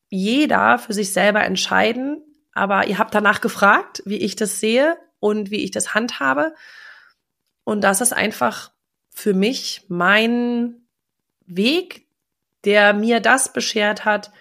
jeder 0.10 0.80
für 0.80 0.94
sich 0.94 1.14
selber 1.14 1.44
entscheiden. 1.44 2.24
Aber 2.54 2.88
ihr 2.88 2.98
habt 2.98 3.14
danach 3.14 3.42
gefragt, 3.42 4.02
wie 4.06 4.18
ich 4.18 4.36
das 4.36 4.60
sehe 4.60 4.98
und 5.20 5.52
wie 5.52 5.64
ich 5.64 5.72
das 5.72 5.94
handhabe. 5.94 6.56
Und 7.64 7.82
das 7.82 8.02
ist 8.02 8.14
einfach 8.14 8.72
für 9.12 9.34
mich 9.34 9.86
mein 9.88 10.85
Weg, 11.46 12.08
der 12.64 12.94
mir 12.94 13.20
das 13.20 13.54
beschert 13.54 14.06
hat, 14.06 14.32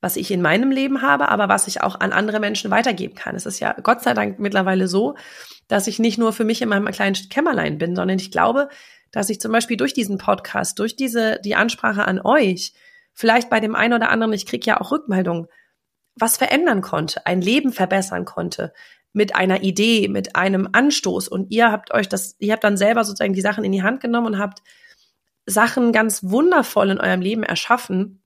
was 0.00 0.16
ich 0.16 0.30
in 0.30 0.42
meinem 0.42 0.70
Leben 0.70 1.00
habe, 1.00 1.28
aber 1.28 1.48
was 1.48 1.66
ich 1.66 1.82
auch 1.82 1.98
an 1.98 2.12
andere 2.12 2.38
Menschen 2.38 2.70
weitergeben 2.70 3.14
kann. 3.14 3.34
Es 3.34 3.46
ist 3.46 3.60
ja 3.60 3.74
Gott 3.82 4.02
sei 4.02 4.12
Dank 4.12 4.38
mittlerweile 4.38 4.86
so, 4.86 5.16
dass 5.66 5.86
ich 5.86 5.98
nicht 5.98 6.18
nur 6.18 6.34
für 6.34 6.44
mich 6.44 6.60
in 6.60 6.68
meinem 6.68 6.86
kleinen 6.92 7.14
Kämmerlein 7.30 7.78
bin, 7.78 7.96
sondern 7.96 8.18
ich 8.18 8.30
glaube, 8.30 8.68
dass 9.12 9.30
ich 9.30 9.40
zum 9.40 9.50
Beispiel 9.50 9.78
durch 9.78 9.94
diesen 9.94 10.18
Podcast, 10.18 10.78
durch 10.78 10.96
diese, 10.96 11.40
die 11.42 11.54
Ansprache 11.54 12.04
an 12.04 12.20
euch, 12.20 12.74
vielleicht 13.14 13.48
bei 13.48 13.60
dem 13.60 13.74
einen 13.74 13.94
oder 13.94 14.10
anderen, 14.10 14.32
ich 14.34 14.44
kriege 14.44 14.66
ja 14.66 14.80
auch 14.80 14.90
Rückmeldungen, 14.90 15.46
was 16.16 16.36
verändern 16.36 16.82
konnte, 16.82 17.24
ein 17.24 17.40
Leben 17.40 17.72
verbessern 17.72 18.24
konnte, 18.24 18.72
mit 19.14 19.36
einer 19.36 19.62
Idee, 19.62 20.08
mit 20.08 20.36
einem 20.36 20.68
Anstoß. 20.72 21.28
Und 21.28 21.50
ihr 21.50 21.70
habt 21.70 21.94
euch 21.94 22.08
das, 22.08 22.36
ihr 22.40 22.52
habt 22.52 22.64
dann 22.64 22.76
selber 22.76 23.04
sozusagen 23.04 23.32
die 23.32 23.40
Sachen 23.40 23.64
in 23.64 23.72
die 23.72 23.82
Hand 23.82 24.00
genommen 24.00 24.26
und 24.26 24.38
habt 24.38 24.62
Sachen 25.46 25.92
ganz 25.92 26.22
wundervoll 26.24 26.90
in 26.90 27.00
eurem 27.00 27.20
Leben 27.20 27.42
erschaffen. 27.42 28.22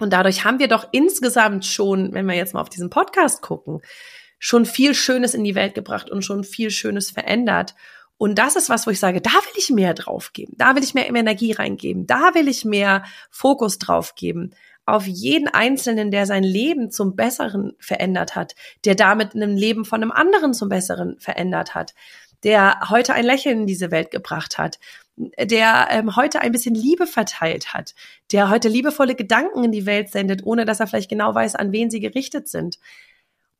Und 0.00 0.12
dadurch 0.12 0.44
haben 0.44 0.58
wir 0.58 0.68
doch 0.68 0.88
insgesamt 0.92 1.64
schon, 1.64 2.12
wenn 2.12 2.26
wir 2.26 2.34
jetzt 2.34 2.54
mal 2.54 2.60
auf 2.60 2.70
diesen 2.70 2.90
Podcast 2.90 3.42
gucken, 3.42 3.80
schon 4.38 4.66
viel 4.66 4.94
Schönes 4.94 5.34
in 5.34 5.44
die 5.44 5.54
Welt 5.54 5.74
gebracht 5.74 6.10
und 6.10 6.24
schon 6.24 6.44
viel 6.44 6.70
Schönes 6.70 7.10
verändert. 7.10 7.74
Und 8.16 8.38
das 8.38 8.56
ist 8.56 8.68
was, 8.68 8.86
wo 8.86 8.90
ich 8.90 9.00
sage, 9.00 9.20
da 9.20 9.30
will 9.30 9.54
ich 9.56 9.70
mehr 9.70 9.94
drauf 9.94 10.32
geben. 10.32 10.54
Da 10.56 10.74
will 10.74 10.82
ich 10.82 10.94
mehr 10.94 11.08
Energie 11.08 11.52
reingeben. 11.52 12.06
Da 12.06 12.34
will 12.34 12.48
ich 12.48 12.64
mehr 12.64 13.04
Fokus 13.30 13.78
drauf 13.78 14.14
geben. 14.14 14.52
Auf 14.86 15.06
jeden 15.06 15.48
Einzelnen, 15.48 16.10
der 16.10 16.26
sein 16.26 16.44
Leben 16.44 16.90
zum 16.90 17.16
Besseren 17.16 17.72
verändert 17.78 18.36
hat, 18.36 18.54
der 18.84 18.94
damit 18.94 19.34
ein 19.34 19.56
Leben 19.56 19.84
von 19.84 20.02
einem 20.02 20.12
anderen 20.12 20.52
zum 20.52 20.68
Besseren 20.68 21.18
verändert 21.18 21.74
hat, 21.74 21.94
der 22.42 22.80
heute 22.90 23.14
ein 23.14 23.24
Lächeln 23.24 23.60
in 23.60 23.66
diese 23.66 23.90
Welt 23.90 24.10
gebracht 24.10 24.58
hat, 24.58 24.78
der 25.16 25.88
ähm, 25.90 26.16
heute 26.16 26.40
ein 26.40 26.52
bisschen 26.52 26.74
Liebe 26.74 27.06
verteilt 27.06 27.72
hat, 27.72 27.94
der 28.32 28.50
heute 28.50 28.68
liebevolle 28.68 29.14
Gedanken 29.14 29.64
in 29.64 29.72
die 29.72 29.86
Welt 29.86 30.10
sendet, 30.10 30.44
ohne 30.44 30.64
dass 30.64 30.80
er 30.80 30.86
vielleicht 30.86 31.10
genau 31.10 31.34
weiß, 31.34 31.54
an 31.54 31.72
wen 31.72 31.90
sie 31.90 32.00
gerichtet 32.00 32.48
sind. 32.48 32.78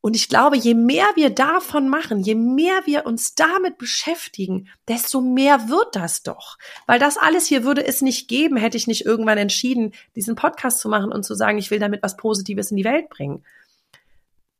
Und 0.01 0.15
ich 0.15 0.29
glaube, 0.29 0.55
je 0.55 0.75
mehr 0.75 1.07
wir 1.15 1.31
davon 1.31 1.89
machen, 1.89 2.19
je 2.19 2.35
mehr 2.35 2.81
wir 2.85 3.07
uns 3.07 3.33
damit 3.33 3.79
beschäftigen, 3.79 4.67
desto 4.87 5.19
mehr 5.19 5.67
wird 5.67 5.95
das 5.95 6.21
doch. 6.21 6.59
Weil 6.85 6.99
das 6.99 7.17
alles 7.17 7.47
hier 7.47 7.63
würde 7.63 7.83
es 7.83 8.03
nicht 8.03 8.27
geben, 8.27 8.55
hätte 8.55 8.77
ich 8.77 8.85
nicht 8.85 9.03
irgendwann 9.03 9.39
entschieden, 9.39 9.93
diesen 10.15 10.35
Podcast 10.35 10.79
zu 10.79 10.89
machen 10.89 11.11
und 11.11 11.23
zu 11.23 11.33
sagen, 11.33 11.57
ich 11.57 11.71
will 11.71 11.79
damit 11.79 12.03
was 12.03 12.17
Positives 12.17 12.69
in 12.69 12.77
die 12.77 12.83
Welt 12.83 13.09
bringen. 13.09 13.43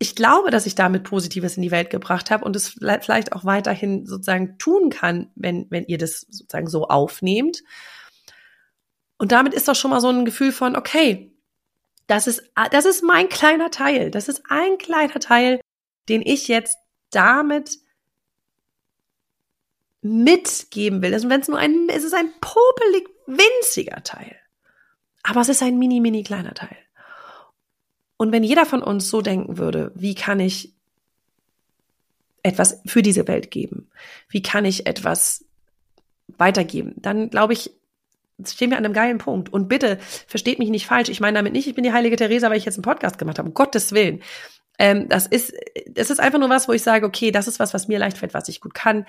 Ich 0.06 0.16
glaube, 0.16 0.52
dass 0.52 0.68
ich 0.68 0.76
damit 0.76 1.04
Positives 1.04 1.58
in 1.58 1.64
die 1.64 1.72
Welt 1.72 1.90
gebracht 1.90 2.30
habe 2.30 2.46
und 2.46 2.56
es 2.56 2.70
vielleicht 2.70 3.34
auch 3.34 3.44
weiterhin 3.44 4.06
sozusagen 4.06 4.60
tun 4.60 4.92
kann, 4.92 5.32
wenn, 5.34 5.66
wenn 5.72 5.86
ihr 5.86 5.98
das 5.98 6.28
sozusagen 6.30 6.68
so 6.68 6.90
aufnehmt. 6.90 7.64
Und 9.18 9.32
damit 9.32 9.56
ist 9.56 9.68
doch 9.68 9.74
schon 9.74 9.90
mal 9.90 10.02
so 10.02 10.10
ein 10.10 10.24
Gefühl 10.24 10.52
von, 10.52 10.76
okay, 10.76 11.36
das 12.06 12.28
ist, 12.28 12.44
das 12.70 12.86
ist 12.86 13.02
mein 13.02 13.30
kleiner 13.30 13.72
Teil. 13.72 14.12
Das 14.12 14.30
ist 14.30 14.44
ein 14.48 14.78
kleiner 14.78 15.20
Teil, 15.20 15.60
den 16.08 16.22
ich 16.22 16.48
jetzt 16.48 16.78
damit 17.10 17.80
mitgeben 20.04 21.02
will. 21.02 21.16
Also 21.16 21.30
wenn 21.30 21.42
es 21.42 21.48
nur 21.48 21.58
ein, 21.58 21.90
es 21.90 22.04
ist 22.04 22.14
ein 22.14 22.32
popelig 22.42 23.10
winziger 23.26 24.04
Teil. 24.04 24.36
Aber 25.24 25.42
es 25.42 25.50
ist 25.50 25.64
ein 25.64 25.80
mini, 25.80 26.00
mini 26.00 26.22
kleiner 26.22 26.54
Teil. 26.54 26.78
Und 28.18 28.32
wenn 28.32 28.44
jeder 28.44 28.66
von 28.66 28.82
uns 28.82 29.10
so 29.10 29.22
denken 29.22 29.58
würde, 29.58 29.92
wie 29.96 30.16
kann 30.16 30.40
ich 30.40 30.74
etwas 32.44 32.82
für 32.86 33.02
diese 33.02 33.28
Welt 33.28 33.52
geben? 33.52 33.90
Wie 34.30 34.42
kann 34.42 34.66
ich 34.66 34.86
etwas 34.86 35.46
weitergeben? 36.28 36.94
Dann 36.98 37.30
glaube 37.30 37.54
ich, 37.54 37.72
stehen 38.46 38.70
wir 38.70 38.78
an 38.78 38.86
einem 38.86 38.94
geilen 38.94 39.18
Punkt. 39.18 39.52
Und 39.52 39.68
bitte, 39.68 39.98
versteht 40.28 40.60
mich 40.60 40.70
nicht 40.70 40.86
falsch. 40.86 41.10
Ich 41.10 41.20
meine 41.20 41.38
damit 41.38 41.54
nicht, 41.54 41.68
ich 41.68 41.76
bin 41.76 41.84
die 41.84 41.94
heilige 41.94 42.16
Theresa, 42.16 42.50
weil 42.50 42.58
ich 42.58 42.66
jetzt 42.66 42.76
einen 42.76 42.84
Podcast 42.84 43.18
gemacht 43.18 43.40
habe. 43.40 43.50
Um 43.50 43.54
Gottes 43.54 43.92
Willen. 43.92 44.22
Ähm, 44.78 45.08
das 45.10 45.26
ist, 45.26 45.54
das 45.90 46.10
ist 46.10 46.20
einfach 46.20 46.40
nur 46.40 46.50
was, 46.50 46.68
wo 46.68 46.74
ich 46.74 46.84
sage, 46.84 47.06
okay, 47.06 47.32
das 47.32 47.48
ist 47.48 47.60
was, 47.60 47.74
was 47.74 47.88
mir 47.88 47.98
leicht 47.98 48.18
fällt, 48.18 48.34
was 48.34 48.50
ich 48.50 48.60
gut 48.60 48.74
kann, 48.74 49.06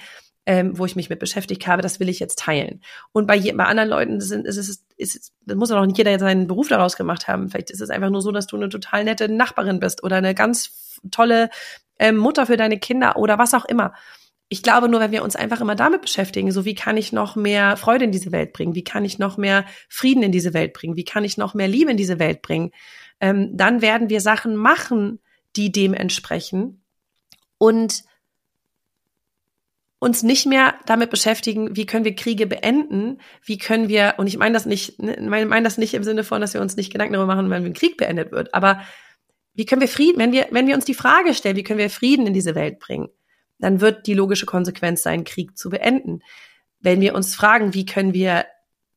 ähm, 0.46 0.78
wo 0.78 0.86
ich 0.86 0.94
mich 0.94 1.10
mit 1.10 1.18
beschäftigt 1.18 1.66
habe, 1.66 1.82
das 1.82 1.98
will 1.98 2.08
ich 2.08 2.20
jetzt 2.20 2.38
teilen. 2.38 2.80
Und 3.12 3.26
bei, 3.26 3.38
bei 3.52 3.64
anderen 3.64 3.88
Leuten 3.88 4.20
sind, 4.20 4.46
ist 4.46 4.56
es, 4.56 4.84
ist, 4.96 5.32
muss 5.46 5.70
ja 5.70 5.80
auch 5.80 5.86
nicht 5.86 5.98
jeder 5.98 6.10
jetzt 6.10 6.20
seinen 6.20 6.46
Beruf 6.46 6.68
daraus 6.68 6.96
gemacht 6.96 7.28
haben. 7.28 7.50
Vielleicht 7.50 7.70
ist 7.70 7.80
es 7.80 7.90
einfach 7.90 8.10
nur 8.10 8.22
so, 8.22 8.32
dass 8.32 8.46
du 8.46 8.56
eine 8.56 8.68
total 8.68 9.04
nette 9.04 9.28
Nachbarin 9.28 9.80
bist 9.80 10.02
oder 10.02 10.16
eine 10.16 10.34
ganz 10.34 11.00
tolle 11.10 11.50
ähm, 11.98 12.16
Mutter 12.16 12.46
für 12.46 12.56
deine 12.56 12.78
Kinder 12.78 13.16
oder 13.16 13.38
was 13.38 13.54
auch 13.54 13.64
immer. 13.64 13.94
Ich 14.48 14.62
glaube 14.62 14.88
nur, 14.88 15.00
wenn 15.00 15.10
wir 15.10 15.24
uns 15.24 15.34
einfach 15.34 15.60
immer 15.60 15.74
damit 15.74 16.02
beschäftigen, 16.02 16.52
so 16.52 16.64
wie 16.64 16.74
kann 16.74 16.96
ich 16.96 17.12
noch 17.12 17.34
mehr 17.34 17.76
Freude 17.76 18.04
in 18.04 18.12
diese 18.12 18.30
Welt 18.30 18.52
bringen, 18.52 18.74
wie 18.74 18.84
kann 18.84 19.04
ich 19.04 19.18
noch 19.18 19.36
mehr 19.38 19.64
Frieden 19.88 20.22
in 20.22 20.32
diese 20.32 20.54
Welt 20.54 20.72
bringen, 20.72 20.96
wie 20.96 21.04
kann 21.04 21.24
ich 21.24 21.36
noch 21.36 21.54
mehr 21.54 21.68
Liebe 21.68 21.90
in 21.90 21.96
diese 21.96 22.18
Welt 22.20 22.42
bringen, 22.42 22.70
ähm, 23.20 23.56
dann 23.56 23.82
werden 23.82 24.08
wir 24.08 24.20
Sachen 24.20 24.54
machen, 24.54 25.20
die 25.56 25.72
dem 25.72 25.94
entsprechen. 25.94 26.82
Und 27.58 28.04
uns 30.06 30.22
nicht 30.22 30.46
mehr 30.46 30.76
damit 30.86 31.10
beschäftigen, 31.10 31.74
wie 31.74 31.84
können 31.84 32.04
wir 32.04 32.14
Kriege 32.14 32.46
beenden, 32.46 33.20
wie 33.44 33.58
können 33.58 33.88
wir, 33.88 34.14
und 34.18 34.28
ich 34.28 34.38
meine 34.38 34.54
das 34.54 34.64
nicht, 34.64 35.02
ne, 35.02 35.16
meine 35.20 35.46
mein 35.46 35.64
das 35.64 35.78
nicht 35.78 35.94
im 35.94 36.04
Sinne 36.04 36.22
von, 36.22 36.40
dass 36.40 36.54
wir 36.54 36.60
uns 36.60 36.76
nicht 36.76 36.92
Gedanken 36.92 37.14
darüber 37.14 37.34
machen, 37.34 37.50
wenn 37.50 37.64
ein 37.64 37.72
Krieg 37.74 37.96
beendet 37.96 38.30
wird, 38.30 38.54
aber 38.54 38.80
wie 39.52 39.66
können 39.66 39.80
wir 39.80 39.88
Frieden, 39.88 40.20
wenn 40.20 40.30
wir, 40.30 40.46
wenn 40.52 40.68
wir 40.68 40.76
uns 40.76 40.84
die 40.84 40.94
Frage 40.94 41.34
stellen, 41.34 41.56
wie 41.56 41.64
können 41.64 41.80
wir 41.80 41.90
Frieden 41.90 42.28
in 42.28 42.34
diese 42.34 42.54
Welt 42.54 42.78
bringen, 42.78 43.08
dann 43.58 43.80
wird 43.80 44.06
die 44.06 44.14
logische 44.14 44.46
Konsequenz 44.46 45.02
sein, 45.02 45.24
Krieg 45.24 45.58
zu 45.58 45.70
beenden. 45.70 46.20
Wenn 46.78 47.00
wir 47.00 47.16
uns 47.16 47.34
fragen, 47.34 47.74
wie 47.74 47.86
können 47.86 48.14
wir 48.14 48.46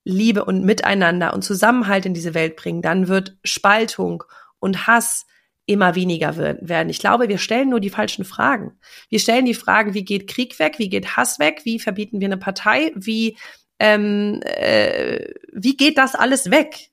Liebe 0.03 0.45
und 0.45 0.63
Miteinander 0.63 1.33
und 1.33 1.43
Zusammenhalt 1.43 2.05
in 2.05 2.13
diese 2.13 2.35
Welt 2.35 2.55
bringen, 2.55 2.83
dann 2.83 3.07
wird 3.07 3.35
Spaltung 3.43 4.23
und 4.59 4.85
Hass 4.85 5.25
immer 5.69 5.95
weniger 5.95 6.35
werden. 6.37 6.89
Ich 6.89 6.99
glaube, 6.99 7.29
wir 7.29 7.37
stellen 7.37 7.69
nur 7.69 7.79
die 7.79 7.89
falschen 7.89 8.25
Fragen. 8.25 8.77
Wir 9.09 9.19
stellen 9.19 9.45
die 9.45 9.53
Fragen, 9.53 9.93
wie 9.93 10.03
geht 10.03 10.27
Krieg 10.27 10.57
weg, 10.59 10.79
wie 10.79 10.89
geht 10.89 11.15
Hass 11.15 11.39
weg, 11.39 11.61
wie 11.63 11.79
verbieten 11.79 12.19
wir 12.19 12.27
eine 12.27 12.37
Partei, 12.37 12.91
wie, 12.95 13.37
ähm, 13.79 14.41
äh, 14.43 15.33
wie 15.53 15.77
geht 15.77 15.97
das 15.97 16.15
alles 16.15 16.49
weg? 16.51 16.89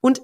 Und 0.00 0.22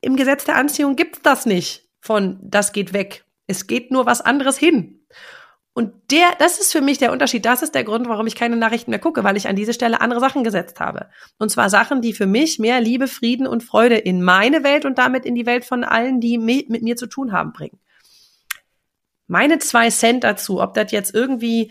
im 0.00 0.16
Gesetz 0.16 0.44
der 0.44 0.56
Anziehung 0.56 0.94
gibt's 0.94 1.22
das 1.22 1.46
nicht 1.46 1.88
von 2.00 2.38
das 2.42 2.72
geht 2.72 2.92
weg. 2.92 3.24
Es 3.46 3.66
geht 3.66 3.90
nur 3.90 4.06
was 4.06 4.20
anderes 4.20 4.58
hin. 4.58 5.00
Und 5.78 6.10
der, 6.10 6.26
das 6.40 6.58
ist 6.58 6.72
für 6.72 6.80
mich 6.80 6.98
der 6.98 7.12
Unterschied. 7.12 7.44
Das 7.44 7.62
ist 7.62 7.72
der 7.72 7.84
Grund, 7.84 8.08
warum 8.08 8.26
ich 8.26 8.34
keine 8.34 8.56
Nachrichten 8.56 8.90
mehr 8.90 8.98
gucke, 8.98 9.22
weil 9.22 9.36
ich 9.36 9.46
an 9.46 9.54
diese 9.54 9.72
Stelle 9.72 10.00
andere 10.00 10.18
Sachen 10.18 10.42
gesetzt 10.42 10.80
habe. 10.80 11.06
Und 11.38 11.50
zwar 11.50 11.70
Sachen, 11.70 12.02
die 12.02 12.12
für 12.12 12.26
mich 12.26 12.58
mehr 12.58 12.80
Liebe, 12.80 13.06
Frieden 13.06 13.46
und 13.46 13.62
Freude 13.62 13.96
in 13.96 14.20
meine 14.20 14.64
Welt 14.64 14.84
und 14.84 14.98
damit 14.98 15.24
in 15.24 15.36
die 15.36 15.46
Welt 15.46 15.64
von 15.64 15.84
allen, 15.84 16.20
die 16.20 16.36
mit 16.36 16.82
mir 16.82 16.96
zu 16.96 17.06
tun 17.06 17.30
haben, 17.30 17.52
bringen. 17.52 17.78
Meine 19.28 19.60
zwei 19.60 19.88
Cent 19.90 20.24
dazu, 20.24 20.60
ob 20.60 20.74
das 20.74 20.90
jetzt 20.90 21.14
irgendwie 21.14 21.70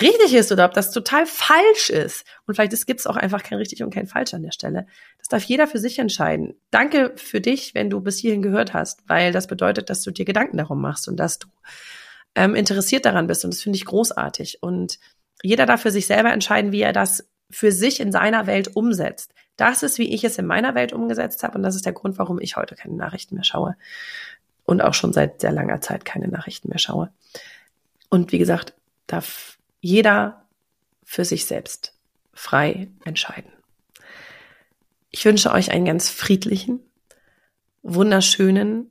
richtig 0.00 0.34
ist 0.34 0.50
oder 0.50 0.64
ob 0.64 0.74
das 0.74 0.90
total 0.90 1.24
falsch 1.24 1.90
ist. 1.90 2.26
Und 2.48 2.56
vielleicht 2.56 2.84
gibt 2.84 2.98
es 2.98 3.06
auch 3.06 3.16
einfach 3.16 3.44
kein 3.44 3.58
richtig 3.58 3.80
und 3.84 3.94
kein 3.94 4.08
falsch 4.08 4.34
an 4.34 4.42
der 4.42 4.50
Stelle. 4.50 4.88
Das 5.18 5.28
darf 5.28 5.44
jeder 5.44 5.68
für 5.68 5.78
sich 5.78 6.00
entscheiden. 6.00 6.60
Danke 6.72 7.12
für 7.14 7.40
dich, 7.40 7.76
wenn 7.76 7.90
du 7.90 8.00
bis 8.00 8.18
hierhin 8.18 8.42
gehört 8.42 8.74
hast, 8.74 9.08
weil 9.08 9.30
das 9.30 9.46
bedeutet, 9.46 9.88
dass 9.88 10.02
du 10.02 10.10
dir 10.10 10.24
Gedanken 10.24 10.56
darum 10.56 10.80
machst 10.80 11.06
und 11.06 11.16
dass 11.20 11.38
du 11.38 11.46
ähm, 12.36 12.54
interessiert 12.54 13.06
daran 13.06 13.26
bist. 13.26 13.44
Und 13.44 13.52
das 13.52 13.62
finde 13.62 13.76
ich 13.76 13.86
großartig. 13.86 14.62
Und 14.62 15.00
jeder 15.42 15.66
darf 15.66 15.82
für 15.82 15.90
sich 15.90 16.06
selber 16.06 16.32
entscheiden, 16.32 16.70
wie 16.70 16.82
er 16.82 16.92
das 16.92 17.28
für 17.50 17.72
sich 17.72 17.98
in 17.98 18.12
seiner 18.12 18.46
Welt 18.46 18.76
umsetzt. 18.76 19.32
Das 19.56 19.82
ist, 19.82 19.98
wie 19.98 20.14
ich 20.14 20.22
es 20.22 20.38
in 20.38 20.46
meiner 20.46 20.74
Welt 20.74 20.92
umgesetzt 20.92 21.42
habe. 21.42 21.56
Und 21.56 21.62
das 21.62 21.74
ist 21.74 21.86
der 21.86 21.94
Grund, 21.94 22.18
warum 22.18 22.38
ich 22.38 22.56
heute 22.56 22.76
keine 22.76 22.94
Nachrichten 22.94 23.34
mehr 23.34 23.44
schaue. 23.44 23.76
Und 24.64 24.82
auch 24.82 24.94
schon 24.94 25.12
seit 25.12 25.40
sehr 25.40 25.52
langer 25.52 25.80
Zeit 25.80 26.04
keine 26.04 26.28
Nachrichten 26.28 26.68
mehr 26.68 26.78
schaue. 26.78 27.10
Und 28.10 28.32
wie 28.32 28.38
gesagt, 28.38 28.74
darf 29.06 29.58
jeder 29.80 30.44
für 31.04 31.24
sich 31.24 31.46
selbst 31.46 31.94
frei 32.34 32.88
entscheiden. 33.04 33.50
Ich 35.10 35.24
wünsche 35.24 35.52
euch 35.52 35.70
einen 35.70 35.86
ganz 35.86 36.10
friedlichen, 36.10 36.80
wunderschönen, 37.82 38.90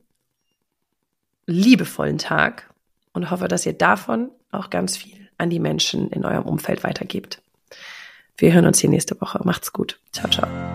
liebevollen 1.45 2.17
Tag 2.17 2.73
und 3.15 3.31
hoffe, 3.31 3.47
dass 3.47 3.65
ihr 3.65 3.73
davon 3.73 4.29
auch 4.51 4.69
ganz 4.69 4.97
viel 4.97 5.29
an 5.37 5.49
die 5.49 5.59
Menschen 5.59 6.09
in 6.11 6.25
eurem 6.25 6.43
Umfeld 6.43 6.83
weitergebt. 6.83 7.41
Wir 8.37 8.53
hören 8.53 8.65
uns 8.65 8.79
hier 8.79 8.89
nächste 8.89 9.19
Woche. 9.19 9.41
Macht's 9.43 9.73
gut. 9.73 9.99
Ciao, 10.11 10.29
ciao. 10.29 10.74